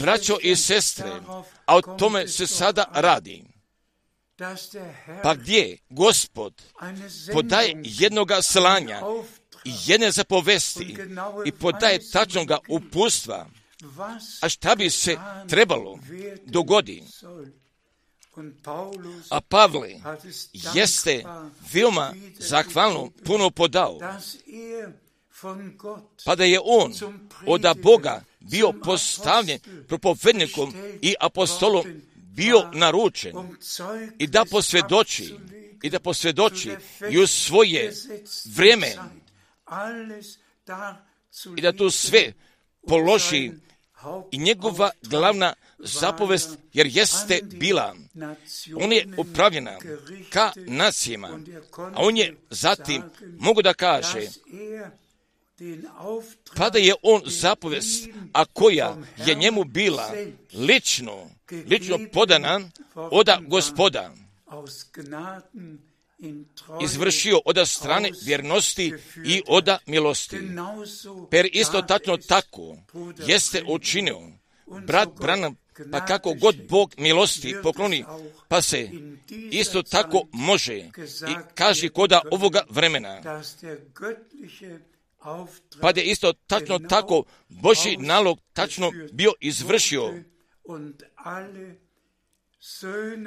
[0.00, 1.20] Braćo i sestre,
[1.66, 3.44] a o tome se sada radi.
[5.22, 6.62] Pa gdje gospod
[7.32, 9.00] podaje jednoga slanja
[9.64, 10.96] i jedne zapovesti
[11.46, 13.46] i podaje tačnoga upustva,
[14.40, 15.16] a šta bi se
[15.48, 15.98] trebalo
[16.44, 17.04] dogodi.
[19.30, 19.94] A Pavle
[20.74, 21.24] jeste
[21.72, 23.98] veoma zahvalno puno podao,
[26.24, 26.92] pa da je on
[27.46, 29.58] od Boga bio postavljen
[29.88, 31.84] propovednikom i apostolom
[32.14, 33.34] bio naručen.
[34.18, 35.34] I da posvjedoči
[35.82, 36.70] i da posvjedoči
[37.10, 37.92] i u svoje
[38.56, 38.94] vrijeme.
[41.56, 42.32] I da tu sve
[42.88, 43.52] položi
[44.30, 47.96] i njegova glavna zapovest, jer jeste bila,
[48.76, 49.78] on je upravljena
[50.30, 51.40] ka nacijama,
[51.76, 53.02] a on je zatim,
[53.38, 54.20] mogu da kaže,
[56.56, 58.96] pa da je on zapovest, a koja
[59.26, 60.12] je njemu bila
[60.54, 61.30] lično,
[61.66, 62.60] lično podana
[62.94, 64.14] od gospoda,
[66.82, 68.94] izvršio od strane vjernosti
[69.24, 70.38] i od milosti.
[71.30, 72.76] Per isto tačno tako
[73.26, 74.20] jeste učinio.
[74.86, 75.56] brat Branham,
[75.92, 78.04] pa kako god Bog milosti pokloni,
[78.48, 78.90] pa se
[79.50, 83.42] isto tako može i kaže koda ovoga vremena,
[85.80, 90.14] pa je isto tačno tako Boži nalog tačno bio izvršio,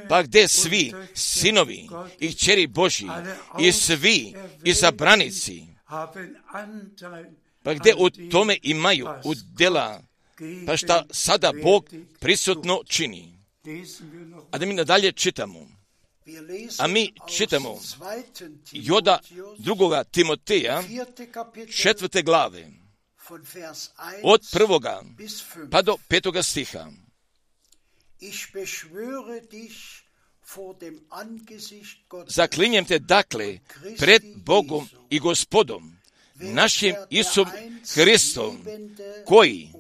[0.10, 1.90] pa gdje svi sinovi
[2.20, 3.08] i čeri Boži
[3.60, 4.34] i svi
[4.64, 5.64] izabranici,
[7.64, 10.04] pa gdje u tome imaju udjela,
[10.66, 11.90] pa šta sada Bog
[12.20, 13.38] prisutno čini.
[14.52, 15.81] A da mi nadalje čitamo.
[16.78, 17.80] A mi čitamo
[18.72, 19.20] Joda
[19.58, 20.84] drugoga Timoteja
[21.76, 22.68] četvrte glave
[24.24, 25.04] od prvoga
[25.72, 26.88] pa do petoga stiha.
[32.28, 33.60] Zaklinjem te dakle
[33.98, 36.01] pred Bogom i gospodom,
[36.42, 37.48] našim Isom
[37.94, 38.58] Hristom,
[39.26, 39.72] koji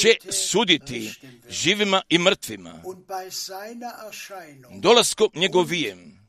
[0.00, 1.14] će suditi
[1.48, 2.82] živima i mrtvima,
[4.70, 6.28] dolaskom njegovijem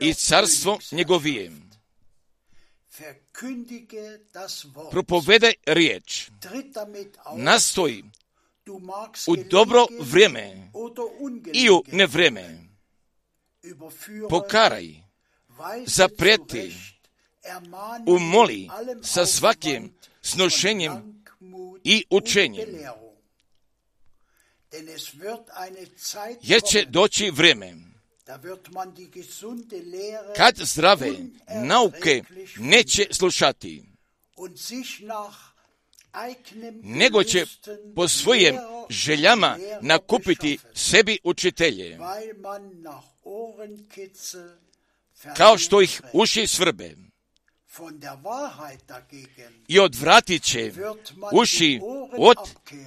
[0.00, 1.70] i carstvo njegovijem.
[4.90, 6.30] propovede riječ,
[7.36, 8.04] nastoji
[9.26, 10.70] u dobro vrijeme
[11.52, 12.58] i u nevrijeme,
[14.28, 14.94] pokaraj,
[15.86, 16.74] zaprijeti,
[18.06, 18.68] umoli
[19.02, 21.22] sa svakim snošenjem
[21.84, 22.68] i učenjem.
[26.42, 27.74] Jer će doći vrijeme
[30.36, 31.10] kad zdrave
[31.64, 32.22] nauke
[32.58, 33.84] neće slušati,
[36.82, 37.46] nego će
[37.96, 38.56] po svojim
[38.88, 41.98] željama nakupiti sebi učitelje,
[45.36, 46.96] kao što ih uši svrbe.
[49.68, 50.72] I odvratit će
[51.32, 51.80] uši
[52.18, 52.36] od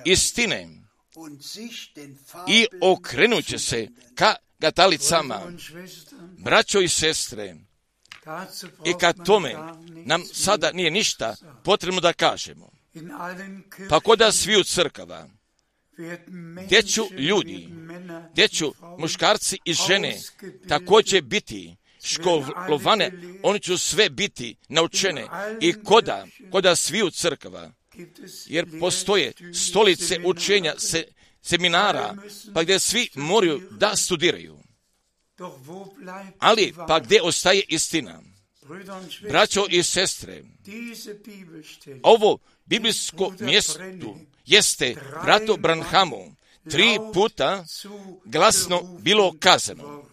[0.05, 0.67] istine
[2.47, 5.41] i okrenut će se ka gatalicama,
[6.37, 7.55] braćo i sestre,
[8.85, 9.55] i kad tome
[10.05, 12.71] nam sada nije ništa potrebno da kažemo.
[13.89, 15.27] Pa koda svi u crkava,
[16.65, 17.69] gdje ću ljudi,
[18.31, 20.19] gdje ću muškarci i žene
[20.69, 21.75] također biti
[22.05, 23.11] školovane,
[23.43, 25.27] oni će sve biti naučene
[25.61, 27.71] i koda, koda svi u crkava,
[28.45, 31.07] jer postoje stolice učenja se,
[31.41, 32.15] seminara,
[32.53, 34.59] pa gdje svi moraju da studiraju.
[36.39, 38.21] Ali, pa gdje ostaje istina?
[39.29, 40.43] Braćo i sestre,
[42.03, 43.79] ovo biblijsko mjesto
[44.45, 46.35] jeste brato Branhamu
[46.71, 47.65] tri puta
[48.25, 50.04] glasno bilo kazano.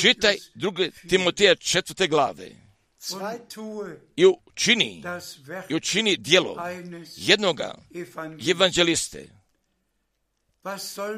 [0.00, 2.50] Čitaj druge Timoteja četvrte glave
[4.16, 5.04] i učini,
[5.68, 6.56] i učini dijelo
[7.16, 7.74] jednoga
[8.50, 9.28] evanđeliste.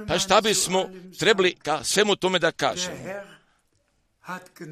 [0.09, 2.99] Pa šta bismo trebali ka svemu tome da kažemo?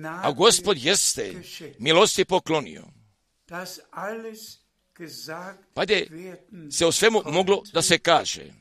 [0.03, 1.35] A gospod jeste
[1.79, 2.85] milosti poklonio.
[5.75, 6.07] Pa je
[6.71, 8.53] se o svemu moglo da se kaže.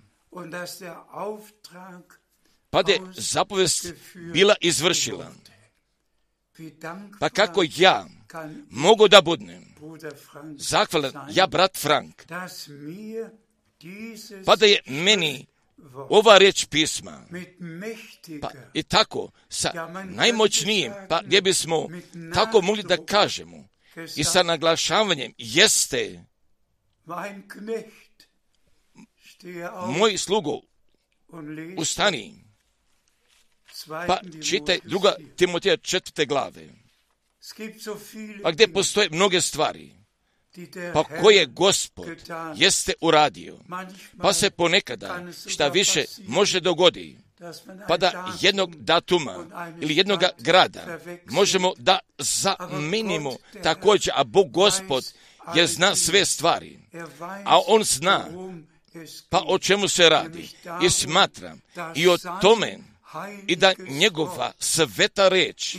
[2.75, 3.93] Pa je zapovest
[4.33, 5.31] bila izvršila.
[7.19, 8.05] Pa kako ja
[8.69, 9.75] mogu da budnem?
[10.57, 12.23] Zahvalan, ja brat Frank,
[14.45, 15.45] pa da je meni
[16.09, 17.25] ova riječ pisma,
[18.41, 21.87] pa i tako, sa najmoćnijim, pa gdje bismo
[22.33, 23.67] tako mogli da kažemo,
[24.15, 26.23] i sa naglašavanjem, jeste
[29.87, 30.61] moj slugo,
[31.77, 32.44] ustani,
[33.87, 34.19] pa
[34.49, 36.67] čitaj druga Timoteja četvrte glave,
[38.43, 39.91] pa gdje postoje mnoge stvari,
[40.93, 42.07] pa koje gospod
[42.55, 43.57] jeste uradio,
[44.21, 47.17] pa se ponekada šta više može dogodi,
[47.87, 49.35] pa da jednog datuma
[49.81, 55.13] ili jednog grada možemo da zamenimo također, a Bog gospod
[55.55, 56.79] je zna sve stvari,
[57.45, 58.25] a On zna
[59.29, 60.49] pa o čemu se radi.
[60.85, 61.61] I smatram
[61.95, 62.77] i o tome
[63.47, 65.77] i da njegova sveta reč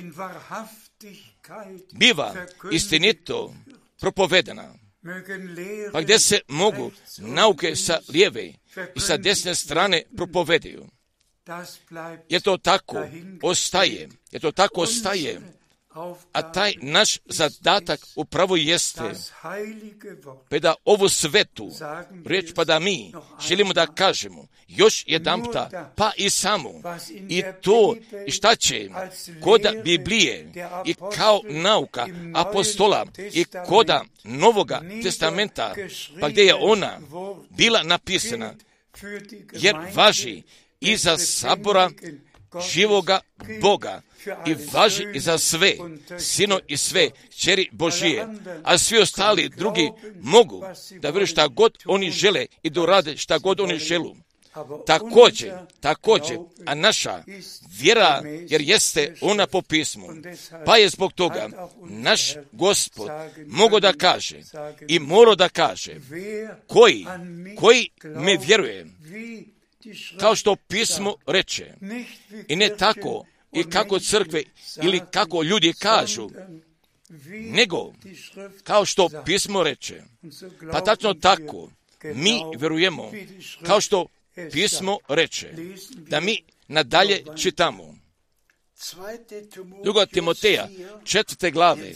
[1.93, 2.35] biva
[2.73, 3.55] istinito
[4.01, 4.75] propovedena.
[5.93, 8.53] Pa gdje se mogu nauke sa lijeve
[8.95, 10.87] i sa desne strane propovedaju.
[12.29, 13.07] Je to tako
[13.43, 15.41] ostaje, je to tako ostaje,
[16.33, 19.03] a taj naš zadatak upravo jeste
[20.51, 21.71] pa da ovu svetu
[22.27, 23.13] riječ pa da mi
[23.49, 26.71] želimo da kažemo još jedanpta pa i samo.
[27.29, 28.91] i to i šta će?
[29.45, 30.53] koda Biblije
[30.85, 35.75] i kao nauka apostola i koda Novoga testamenta
[36.21, 37.01] pa gdje je ona
[37.51, 38.55] bila napisana
[39.53, 40.43] jer važi
[40.81, 41.91] iza sabora
[42.71, 43.21] živoga
[43.61, 44.03] Boga
[44.47, 45.73] i važi za sve,
[46.19, 48.27] sino i sve, čeri Božije,
[48.65, 49.91] a svi ostali drugi
[50.21, 50.65] mogu
[51.01, 54.17] da vjeruju šta god oni žele i da rade šta god oni želu.
[54.87, 57.23] Također, također, a naša
[57.79, 60.07] vjera, jer jeste ona po pismu,
[60.67, 61.49] pa je zbog toga
[61.89, 63.11] naš gospod
[63.47, 64.41] mogo da kaže
[64.89, 65.95] i moro da kaže,
[66.67, 67.07] koji,
[67.57, 68.87] koji me vjeruje,
[70.21, 71.75] kao što pismo reče,
[72.49, 74.43] i ne tako i kako crkve
[74.83, 76.31] ili kako ljudi kažu,
[77.31, 77.93] nego
[78.65, 80.03] kao što pismo reče.
[80.73, 81.71] Pa tačno tako
[82.15, 83.13] mi vjerujemo
[83.63, 84.07] kao što
[84.53, 85.53] pismo reče,
[85.97, 87.95] da mi nadalje čitamo.
[89.85, 90.69] Druga Timoteja,
[91.05, 91.93] četvrte glave,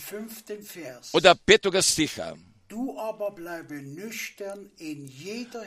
[1.13, 2.37] od petoga stiha.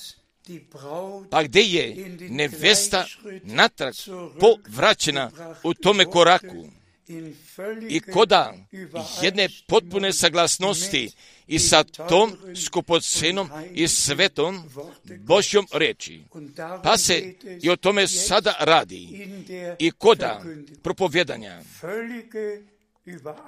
[1.29, 3.05] pa gdje je nevesta
[3.43, 3.93] natrag
[4.39, 5.31] povraćena
[5.63, 6.67] u tome koraku.
[7.89, 8.53] i koda
[9.21, 11.11] jedne potpune saglasnosti
[11.47, 14.69] i sa tom skupocenom i svetom
[15.19, 16.21] Božjom reči.
[16.83, 19.27] Pa se i o tome sada radi
[19.79, 20.41] i koda
[20.83, 21.61] propovjedanja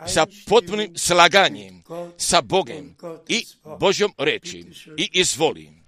[0.07, 1.83] sa potpunim slaganjem
[2.17, 2.95] sa Bogem
[3.27, 3.45] i
[3.79, 4.65] Božjom reči
[4.97, 5.80] i izvoli.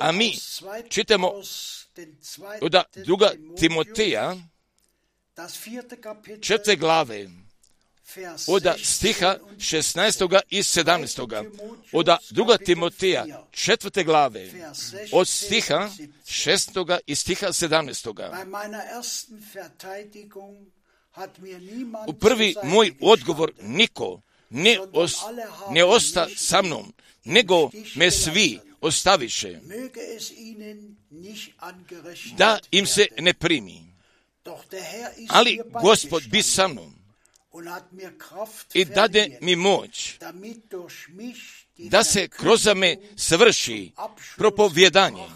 [0.00, 0.38] A mi
[0.88, 1.32] čitamo
[2.60, 4.36] od druga Timoteja
[6.40, 7.28] četvrte glave,
[8.46, 10.40] od stiha 16.
[10.50, 11.50] i 17.
[11.92, 14.50] Od druga Timoteja četvrte glave,
[15.12, 15.90] od stiha
[16.24, 16.98] 16.
[17.06, 18.40] i stiha 17.
[22.06, 24.20] U prvi moj odgovor niko
[24.50, 25.14] ne, os,
[25.70, 26.92] ne osta sa mnom,
[27.24, 29.60] nego me svi ostaviše,
[32.36, 33.94] da im se ne primi.
[35.28, 37.00] Ali gospod bi sa mnom.
[38.74, 40.18] i dade mi moć
[41.78, 43.92] da se kroz me svrši
[44.36, 45.26] propovjedanje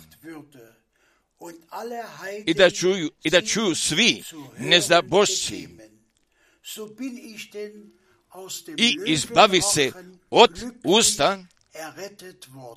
[2.47, 4.23] i da čuju, i da čuju svi
[4.59, 5.69] nezdabošći
[8.77, 9.93] i izbavi se
[10.31, 11.45] od usta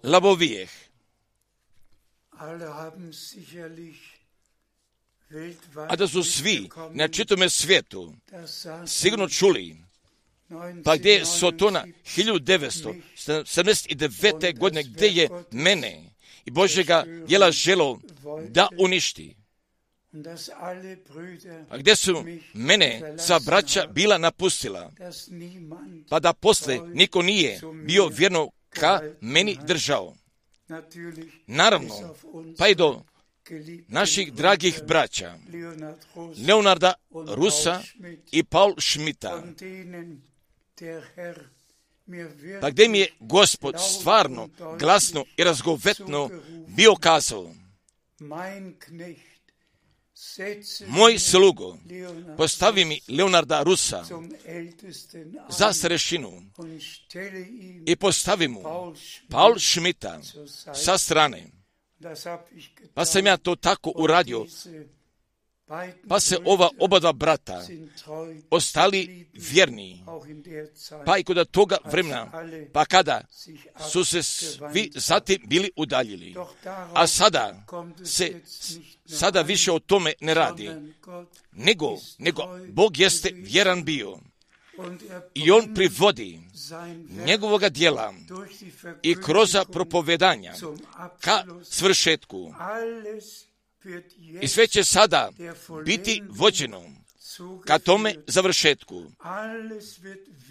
[0.03, 0.69] lavovijeh.
[5.89, 8.13] a da su svi na čitome svijetu
[8.87, 9.87] sigurno čuli
[10.83, 11.85] pa gdje je Sotona
[12.17, 14.57] 1979.
[14.57, 16.09] godine gdje je mene
[16.45, 17.99] i Božega jela želo
[18.49, 19.35] da uništi.
[21.69, 22.23] A gdje su
[22.53, 24.91] mene sva braća bila napustila,
[26.09, 30.13] pa da posle niko nije bio vjerno ka meni držao.
[31.47, 32.15] Naravno,
[32.57, 33.03] pa i do
[33.87, 35.37] naših dragih braća,
[36.47, 36.93] Leonarda
[37.27, 37.81] Rusa
[38.31, 39.43] i Paul Schmidta,
[42.61, 44.49] pa gdje mi je gospod stvarno,
[44.79, 46.29] glasno i razgovetno
[46.67, 47.51] bio kazao,
[50.87, 51.77] moj slugo,
[52.37, 54.05] postavi mi Leonarda Rusa
[55.49, 56.43] za srešinu
[57.85, 58.61] i postavi mu
[59.29, 60.19] Paul Schmidta
[60.73, 61.47] sa strane.
[62.93, 64.45] Pa sam ja to tako uradio.
[66.07, 67.65] Pa se ova oba dva brata
[68.49, 70.03] ostali vjerni.
[71.05, 72.31] Pa i kod toga vremena,
[72.73, 73.21] pa kada
[73.89, 76.35] su se svi zatim bili udaljili.
[76.93, 77.63] A sada
[78.05, 78.41] se,
[79.05, 80.69] sada više o tome ne radi.
[81.51, 84.19] Nego, nego, Bog jeste vjeran bio.
[85.33, 86.39] I on privodi
[87.25, 88.13] njegovoga dijela
[89.01, 90.53] i kroz propovedanja
[91.19, 92.53] ka svršetku.
[94.41, 95.31] I sve će sada
[95.85, 96.83] biti vođeno
[97.65, 99.03] ka tome završetku.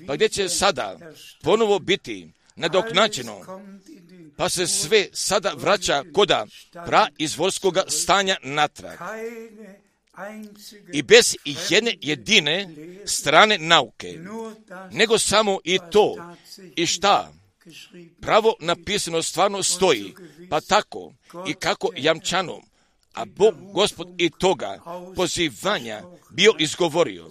[0.06, 0.98] Pa gdje će sada
[1.42, 3.40] ponovo biti nadoknađeno,
[4.36, 6.46] pa se sve sada vraća koda
[6.86, 8.98] pra izvorskoga stanja natrag.
[10.92, 11.36] I bez
[11.70, 12.68] jedne jedine
[13.06, 14.18] strane nauke,
[14.90, 16.34] nego samo i to,
[16.76, 17.32] i šta?
[18.20, 20.14] pravo napisano stvarno stoji,
[20.50, 21.12] pa tako
[21.48, 22.62] i kako jamčanom,
[23.16, 24.78] a Bog, gospod i toga
[25.16, 27.30] pozivanja bio izgovorio.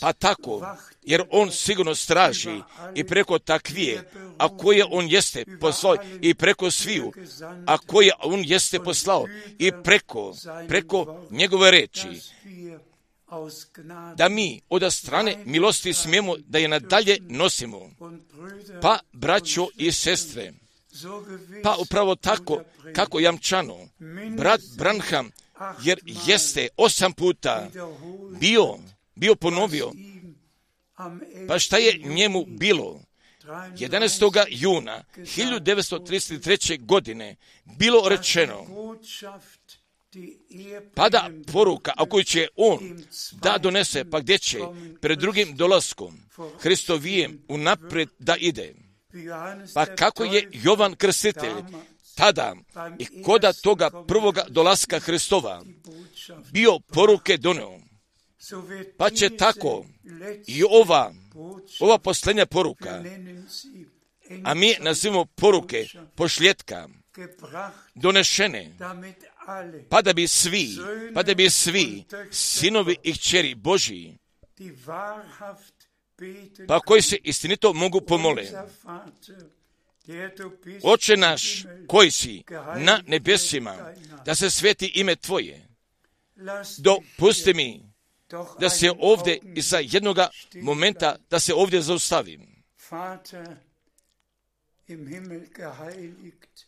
[0.00, 2.60] Pa tako, jer on sigurno straži
[2.94, 7.12] i preko takvije, a koje on jeste poslao i preko sviju,
[7.66, 9.26] a koje on jeste poslao
[9.58, 10.34] i preko,
[10.68, 12.20] preko njegove reči,
[14.16, 17.90] da mi od strane milosti smijemo da je nadalje nosimo.
[18.82, 20.52] Pa, braćo i sestre,
[21.62, 22.62] pa upravo tako
[22.94, 23.88] kako jamčano,
[24.36, 25.30] brat Branham,
[25.82, 27.70] jer jeste osam puta
[28.40, 28.78] bio,
[29.14, 29.92] bio ponovio,
[31.48, 33.00] pa šta je njemu bilo?
[33.46, 34.44] 11.
[34.50, 36.84] juna 1933.
[36.84, 38.66] godine bilo rečeno
[40.94, 44.58] pada poruka, a koju će on da donese, pa gdje će
[45.00, 46.20] pred drugim dolaskom
[46.60, 48.83] Hristovijem unaprijed da ide.
[49.74, 51.52] Pa kako je Jovan Krstitelj
[52.14, 52.54] tada
[52.98, 55.64] i koda toga prvoga dolaska Hristova
[56.52, 57.80] bio poruke doneo,
[58.96, 59.84] pa će tako
[60.46, 61.14] i ova,
[61.80, 63.04] ova posljednja poruka,
[64.44, 66.88] a mi nazivamo poruke pošljetka,
[67.94, 68.72] donešene,
[69.88, 70.68] pa da bi svi,
[71.14, 74.18] pa da bi svi sinovi i kćeri Božiji,
[76.68, 78.44] pa koji se istinito mogu pomole.
[80.82, 82.44] Oče naš, koji si
[82.76, 83.94] na nebesima,
[84.24, 85.68] da se sveti ime Tvoje,
[86.78, 87.94] dopusti mi
[88.60, 92.64] da se ovdje i za jednoga momenta da se ovdje zaustavim.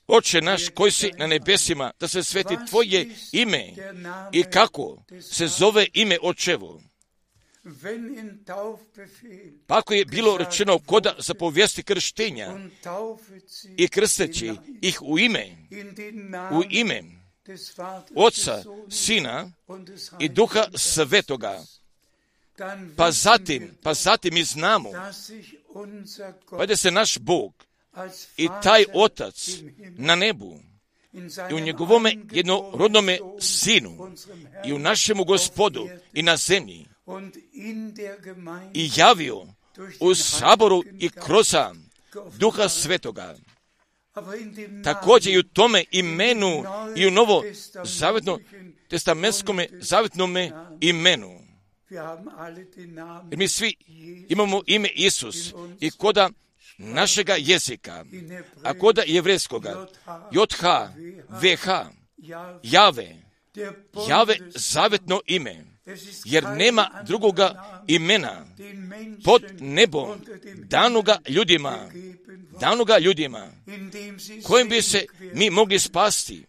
[0.07, 3.73] Oče naš koji si na nebesima, da se sveti Tvoje ime
[4.33, 6.83] i kako se zove ime Očevo.
[9.67, 12.59] Pa ako je bilo rečeno koda zapovijesti krštenja
[13.77, 15.57] i krsteći ih u ime,
[16.53, 17.03] u ime
[18.15, 19.51] Oca, Sina
[20.19, 21.65] i Duha Svetoga,
[22.97, 24.91] pa zatim, pa zatim mi znamo,
[26.51, 27.65] pa da se naš Bog
[28.37, 29.49] i taj Otac
[29.97, 30.61] na nebu
[31.51, 34.15] i u njegovome jednorodnome Sinu
[34.67, 36.87] i u našemu Gospodu i na zemlji
[38.75, 39.47] i javio
[40.01, 41.55] u saboru i kroz
[42.39, 43.37] Duha Svetoga.
[44.85, 46.65] Također i u tome imenu
[46.97, 47.43] i u novo
[47.85, 48.39] zavetno
[48.89, 51.41] testamentskome zavetnome imenu.
[53.31, 53.75] Jer mi svi
[54.29, 56.31] imamo ime Isus i koda
[56.79, 58.05] našega jezika,
[58.63, 59.87] a koda jevrejskoga,
[60.33, 60.65] JH,
[61.29, 61.69] VH,
[62.63, 63.17] Jave,
[64.09, 65.76] Jave zavetno ime
[66.25, 68.47] jer nema drugoga imena
[69.25, 70.21] pod nebom
[70.55, 71.91] danoga ljudima,
[72.61, 73.49] danoga ljudima,
[74.43, 76.45] kojim bi se mi mogli spasti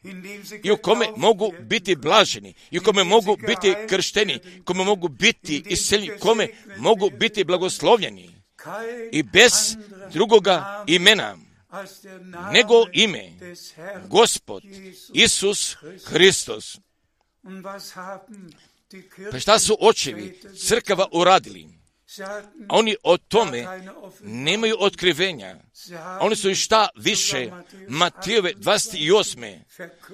[0.63, 5.63] i u kome mogu biti blaženi, i u kome mogu biti kršteni, kome mogu biti
[5.65, 8.29] iseljeni, kome mogu biti blagoslovljeni
[9.11, 9.77] i bez
[10.13, 11.37] drugoga imena
[12.53, 13.31] nego ime
[14.07, 14.63] Gospod
[15.13, 16.79] Isus Hristos.
[19.31, 21.77] Pa šta su očevi crkava uradili?
[22.69, 23.65] Oni o tome
[24.21, 25.55] nemaju otkrivenja.
[26.19, 27.51] Oni su i šta više
[27.87, 29.59] Matijove 28.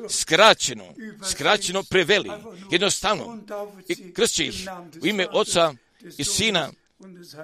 [0.09, 0.93] skraćeno,
[1.32, 2.32] skraćeno preveli.
[2.71, 3.43] Jednostavno.
[3.88, 4.67] I kršće ih
[5.03, 5.74] u ime Oca
[6.17, 6.71] i Sina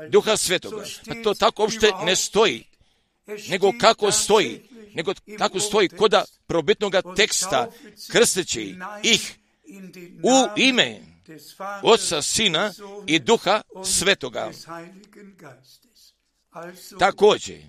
[0.09, 0.83] Duha Svetoga.
[1.07, 2.65] Pa to tako uopšte ne stoji.
[3.49, 7.71] Nego kako stoji, nego kako stoji koda probitnog teksta
[8.11, 9.35] krsteći ih
[10.23, 11.08] u ime
[11.83, 12.73] Oca, Sina
[13.07, 14.51] i Duha Svetoga.
[16.99, 17.61] Također,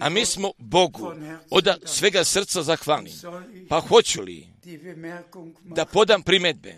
[0.00, 1.12] a mi smo Bogu
[1.50, 3.12] od svega srca zahvalni.
[3.68, 4.48] Pa hoću li
[5.64, 6.76] da podam primedbe?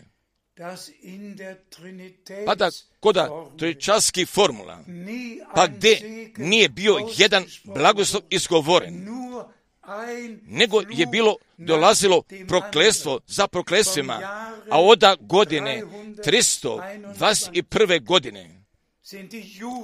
[2.47, 2.71] Pa da
[3.01, 4.85] koda tričarski formula,
[5.55, 6.01] pa gdje
[6.37, 9.09] nije bio jedan blagoslov izgovoren,
[10.47, 14.21] nego je bilo dolazilo proklestvo za proklestvima,
[14.71, 15.83] a oda godine
[16.27, 18.05] 321.
[18.05, 18.61] godine.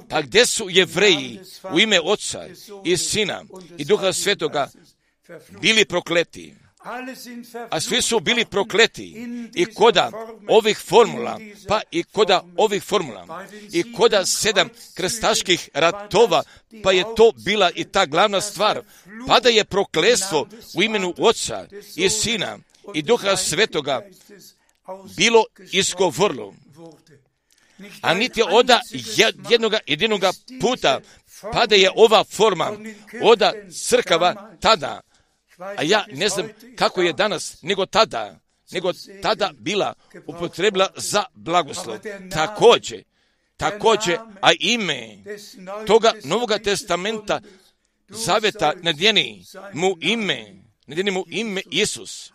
[0.09, 1.41] Pa gdje su jevreji
[1.73, 2.47] u ime Oca
[2.85, 3.45] i Sina
[3.79, 4.71] i Duha Svetoga
[5.61, 6.55] bili prokleti?
[7.71, 10.11] A svi su bili prokleti i koda
[10.49, 16.43] ovih formula, pa i koda ovih formula, i koda sedam krstaških ratova,
[16.83, 18.81] pa je to bila i ta glavna stvar,
[19.27, 21.67] pa da je proklestvo u imenu Oca
[21.97, 22.59] i Sina
[22.95, 24.01] i Duha Svetoga
[25.17, 26.55] bilo izgovorilo.
[28.01, 28.81] A niti oda
[29.49, 31.01] jednoga jedinoga puta,
[31.53, 32.73] pa da je ova forma
[33.23, 33.53] oda
[33.89, 35.01] crkava tada
[35.59, 38.39] a ja ne znam kako je danas, nego tada,
[38.71, 38.93] nego
[39.23, 39.95] tada bila
[40.27, 41.99] upotrebila za blagoslov.
[42.31, 43.05] Također,
[43.57, 45.19] također, a ime
[45.87, 47.41] toga Novoga testamenta
[48.09, 50.55] zaveta nadjeni mu ime,
[50.87, 52.33] nadjeni mu ime Isus.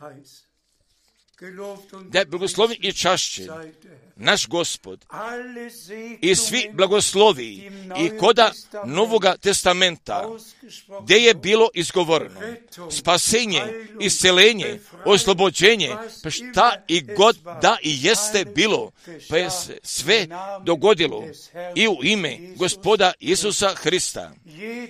[2.09, 3.47] Da je blagoslovin i čašće.
[4.15, 5.05] Naš gospod
[6.21, 8.51] i svi blagoslovi i koda
[8.85, 10.29] Novoga testamenta
[11.03, 12.39] gdje je bilo izgovoreno
[12.91, 13.61] spasenje,
[14.01, 18.91] iscelenje, oslobođenje, pa šta i god da i jeste bilo,
[19.29, 19.49] pa je
[19.83, 20.27] sve
[20.63, 21.23] dogodilo
[21.75, 24.31] i u ime gospoda Isusa Hrista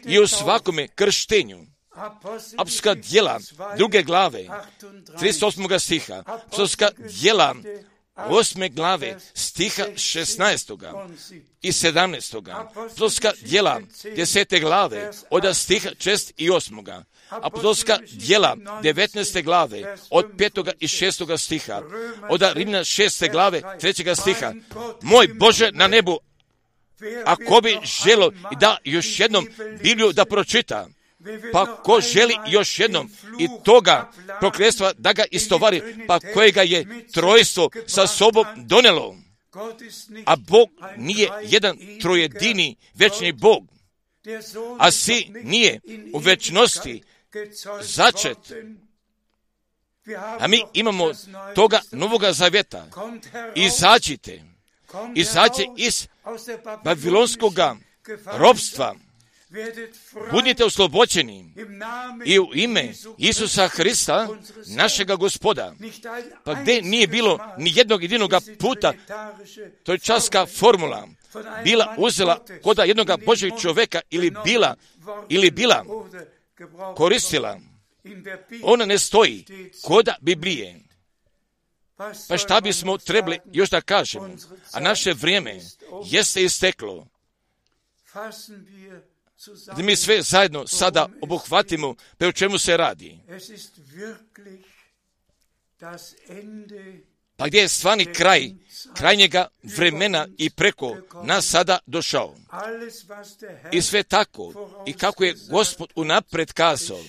[0.05, 1.65] i u svakome krštenju
[2.01, 3.39] apostolska djela
[3.77, 4.47] druge glave,
[4.81, 5.79] 38.
[5.79, 7.55] stiha, apostolska djela
[8.15, 11.05] osme glave stiha 16.
[11.61, 12.51] i 17.
[12.51, 13.81] Apostolska djela
[14.15, 17.03] desete glave od stiha 6 i 8.
[17.29, 19.43] Apostolska djela 19.
[19.43, 20.73] glave od 5.
[20.79, 21.37] i 6.
[21.37, 21.81] stiha.
[22.29, 23.31] Od Rimna 6.
[23.31, 24.21] glave 3.
[24.21, 24.53] stiha.
[25.01, 26.19] Moj Bože na nebu,
[27.25, 29.47] ako bi želo i da još jednom
[29.83, 30.87] Bibliju da pročita,
[31.53, 33.09] pa ko želi još jednom
[33.39, 39.15] i toga prokljestva da ga istovari, pa kojega je trojstvo sa sobom donelo.
[40.25, 43.67] A Bog nije jedan trojedini večni Bog,
[44.79, 45.79] a si nije
[46.13, 47.03] u večnosti
[47.81, 48.37] začet.
[50.39, 51.11] A mi imamo
[51.55, 52.87] toga novoga zavjeta.
[53.55, 54.43] Izađite,
[55.15, 56.07] izađite iz
[56.83, 57.53] babilonskog
[58.25, 58.95] robstva,
[60.31, 61.53] budite oslobođeni
[62.25, 64.27] i u ime Isusa Hrista,
[64.67, 65.73] našega gospoda.
[66.43, 68.93] Pa gdje nije bilo ni jednog jedinog puta,
[69.83, 71.07] to je časka formula,
[71.63, 74.75] bila uzela koda jednoga Božeg čovjeka ili bila,
[75.29, 75.85] ili bila
[76.95, 77.59] koristila.
[78.63, 79.45] Ona ne stoji
[79.83, 80.79] koda Biblije.
[82.29, 84.29] Pa šta bismo trebali još da kažemo?
[84.71, 85.59] A naše vrijeme
[86.05, 87.07] jeste isteklo
[89.75, 93.19] da mi sve zajedno sada obuhvatimo, pe o čemu se radi.
[97.35, 98.51] Pa gdje je stvarni kraj
[98.95, 102.35] krajnjega vremena i preko nas sada došao.
[103.71, 104.53] I sve tako,
[104.85, 106.99] i kako je Gospod unapred kazao,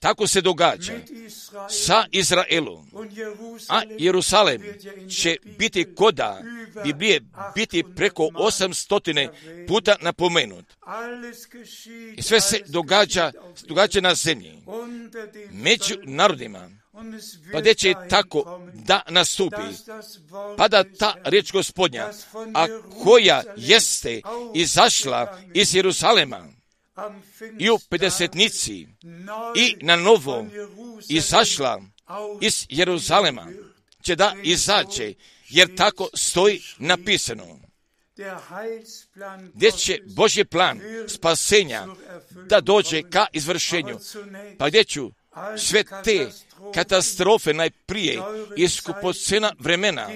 [0.00, 0.92] tako se događa
[1.70, 2.90] sa Izraelom.
[3.68, 4.62] A Jerusalem
[5.10, 6.42] će biti koda
[6.84, 7.20] Biblije
[7.54, 9.28] biti preko 800
[9.68, 10.64] puta napomenut.
[12.16, 13.32] I sve se događa,
[13.68, 14.62] događa na zemlji,
[15.52, 16.70] među narodima,
[17.52, 19.56] pa gdje će tako da nastupi,
[20.56, 22.10] pa da ta riječ gospodnja,
[22.54, 22.66] a
[23.02, 24.20] koja jeste
[24.54, 26.48] izašla iz Jerusalema,
[27.58, 28.86] i u pedesetnici
[29.56, 30.46] i na novo
[31.08, 31.82] izašla
[32.40, 33.46] iz Jeruzalema
[34.02, 35.14] će da izađe,
[35.48, 37.58] jer tako stoji napisano.
[39.54, 41.86] Gdje će Božji plan spasenja
[42.30, 43.98] da dođe ka izvršenju,
[44.58, 45.10] pa gdje ću
[45.58, 46.30] sve te
[46.74, 48.18] katastrofe najprije
[48.56, 50.08] iz skupocena vremena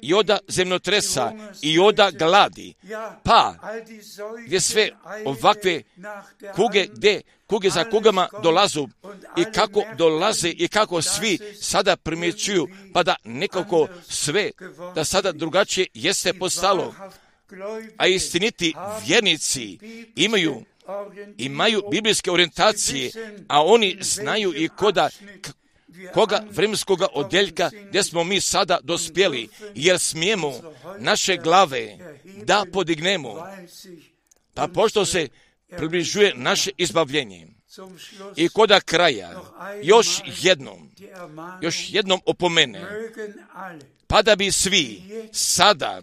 [0.00, 2.74] i oda zemljotresa i oda gladi,
[3.22, 3.54] pa
[4.46, 4.90] gdje sve
[5.24, 5.82] ovakve
[6.54, 8.88] kuge, gdje kuge za kugama dolazu
[9.36, 14.50] i kako dolaze i kako svi sada primjećuju, pa da nekako sve,
[14.94, 16.94] da sada drugačije jeste postalo,
[17.96, 18.74] a istiniti
[19.06, 19.78] vjernici
[20.16, 20.64] imaju
[21.38, 23.10] imaju biblijske orijentacije,
[23.48, 25.10] a oni znaju i koda,
[26.14, 30.52] koga vremenskoga odjeljka gdje smo mi sada dospjeli, jer smijemo
[30.98, 33.46] naše glave da podignemo.
[34.54, 35.28] Pa pošto se
[35.76, 37.46] približuje naše izbavljenje.
[38.36, 39.42] I koda kraja
[39.82, 40.90] još jednom,
[41.60, 42.82] još jednom opomene,
[44.06, 46.02] pa da bi svi sada,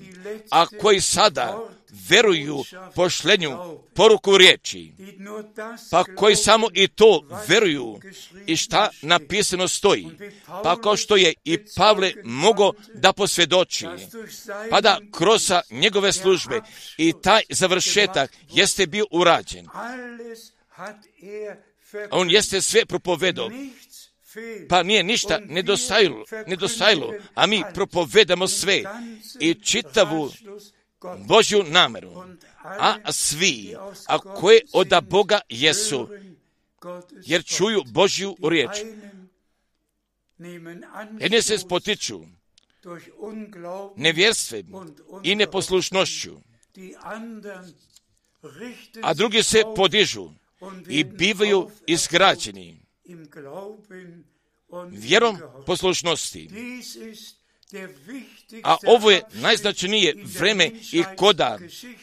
[0.49, 1.69] a koji sada
[2.09, 2.63] veruju
[2.95, 3.57] pošlenju
[3.95, 4.91] poruku riječi,
[5.91, 7.99] pa koji samo i to veruju
[8.45, 10.07] i šta napisano stoji,
[10.63, 13.85] pa kao što je i Pavle mogao da posvjedoči,
[14.69, 16.61] pa da kroz njegove službe
[16.97, 19.67] i taj završetak jeste bio urađen.
[22.11, 23.49] On jeste sve propovedao,
[24.69, 28.83] pa nije ništa nedostajalo, nedostajalo, a mi propovedamo sve
[29.39, 30.31] i čitavu
[31.27, 32.23] Božju nameru.
[32.63, 33.75] A svi,
[34.07, 36.09] a koje od Boga jesu,
[37.25, 38.69] jer čuju Božju riječ,
[41.19, 42.21] jedne se spotiču
[43.95, 46.37] nevjerstvom i neposlušnošću,
[49.03, 50.29] a drugi se podižu
[50.87, 52.81] i bivaju izgrađeni
[54.91, 56.49] vjerom poslušnosti.
[58.63, 61.59] A ovo je najznačajnije vreme i koda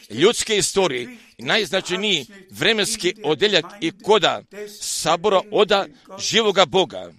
[0.09, 4.43] ljudske istorije, najznačajniji vremenski odeljak i koda
[4.79, 5.85] sabora oda
[6.19, 7.13] živoga Boga.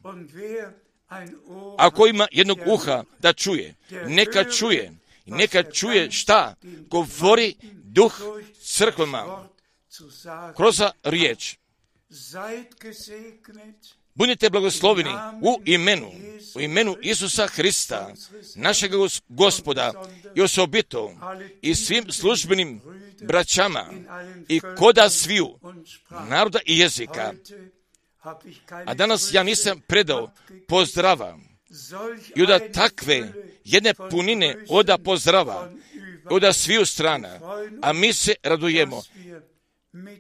[1.79, 3.75] Ako ima jednog uha da čuje,
[4.07, 4.93] neka čuje,
[5.27, 6.55] neka čuje šta
[6.89, 8.21] govori duh
[8.63, 9.49] crkvama
[10.57, 11.57] kroz riječ.
[14.17, 15.11] Budite blagosloveni
[15.43, 16.11] u imenu,
[16.55, 18.15] u imenu Isusa Hrista,
[18.55, 18.93] našeg
[19.29, 19.93] gospoda
[20.35, 21.13] i osobito
[21.63, 22.81] i svim službenim
[23.23, 23.87] braćama
[24.49, 25.59] i koda sviju
[26.29, 27.33] naroda i jezika.
[28.71, 30.31] A danas ja nisam predao
[30.69, 31.39] pozdrava
[32.37, 33.33] i od takve
[33.65, 35.71] jedne punine oda pozdrava
[36.31, 37.41] od sviju strana,
[37.83, 39.03] a mi se radujemo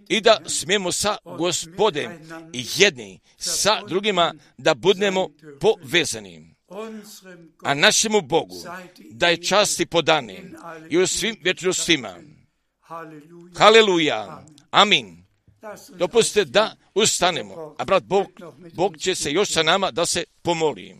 [0.09, 2.11] i da smijemo sa gospodem
[2.53, 5.29] jedni sa drugima da budemo
[5.61, 6.57] povezani.
[7.62, 8.57] A našemu Bogu
[9.11, 10.51] da je časti podani
[10.91, 12.14] i u svim vječnostima.
[13.57, 14.45] Haleluja.
[14.70, 15.27] Amin.
[15.99, 18.27] Dopustite da ustanemo, a brat Bog,
[18.74, 20.97] Bog će se još sa nama da se pomoli.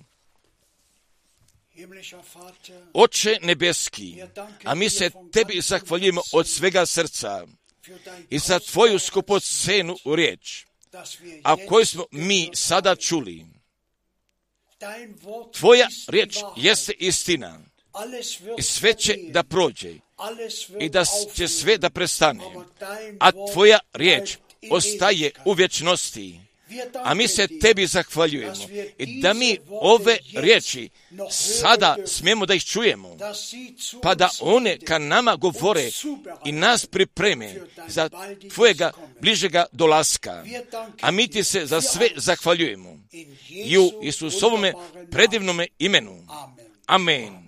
[2.95, 4.23] Oče nebeski,
[4.65, 7.47] a mi se tebi zahvaljujemo od svega srca
[8.31, 10.65] i za tvoju skupocenu riječ,
[11.43, 13.47] a koju smo mi sada čuli.
[15.59, 17.61] Tvoja riječ jeste istina
[18.59, 19.95] i sve će da prođe
[20.81, 22.45] i da će sve da prestane,
[23.21, 24.37] a tvoja riječ
[24.71, 26.46] ostaje u vječnosti.
[27.05, 28.67] A mi se tebi zahvaljujemo
[28.99, 30.89] i da mi ove riječi
[31.31, 33.17] sada smijemo da ih čujemo,
[34.03, 35.91] pa da one ka nama govore
[36.45, 37.55] i nas pripreme
[37.89, 38.11] za
[38.55, 40.45] tvojega bližega dolaska.
[41.01, 42.99] A mi ti se za sve zahvaljujemo
[43.51, 44.73] i u Isusovome
[45.11, 46.27] predivnome imenu.
[46.87, 47.47] Amen.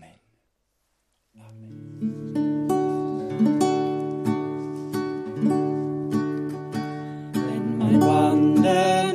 [8.08, 9.07] wonder.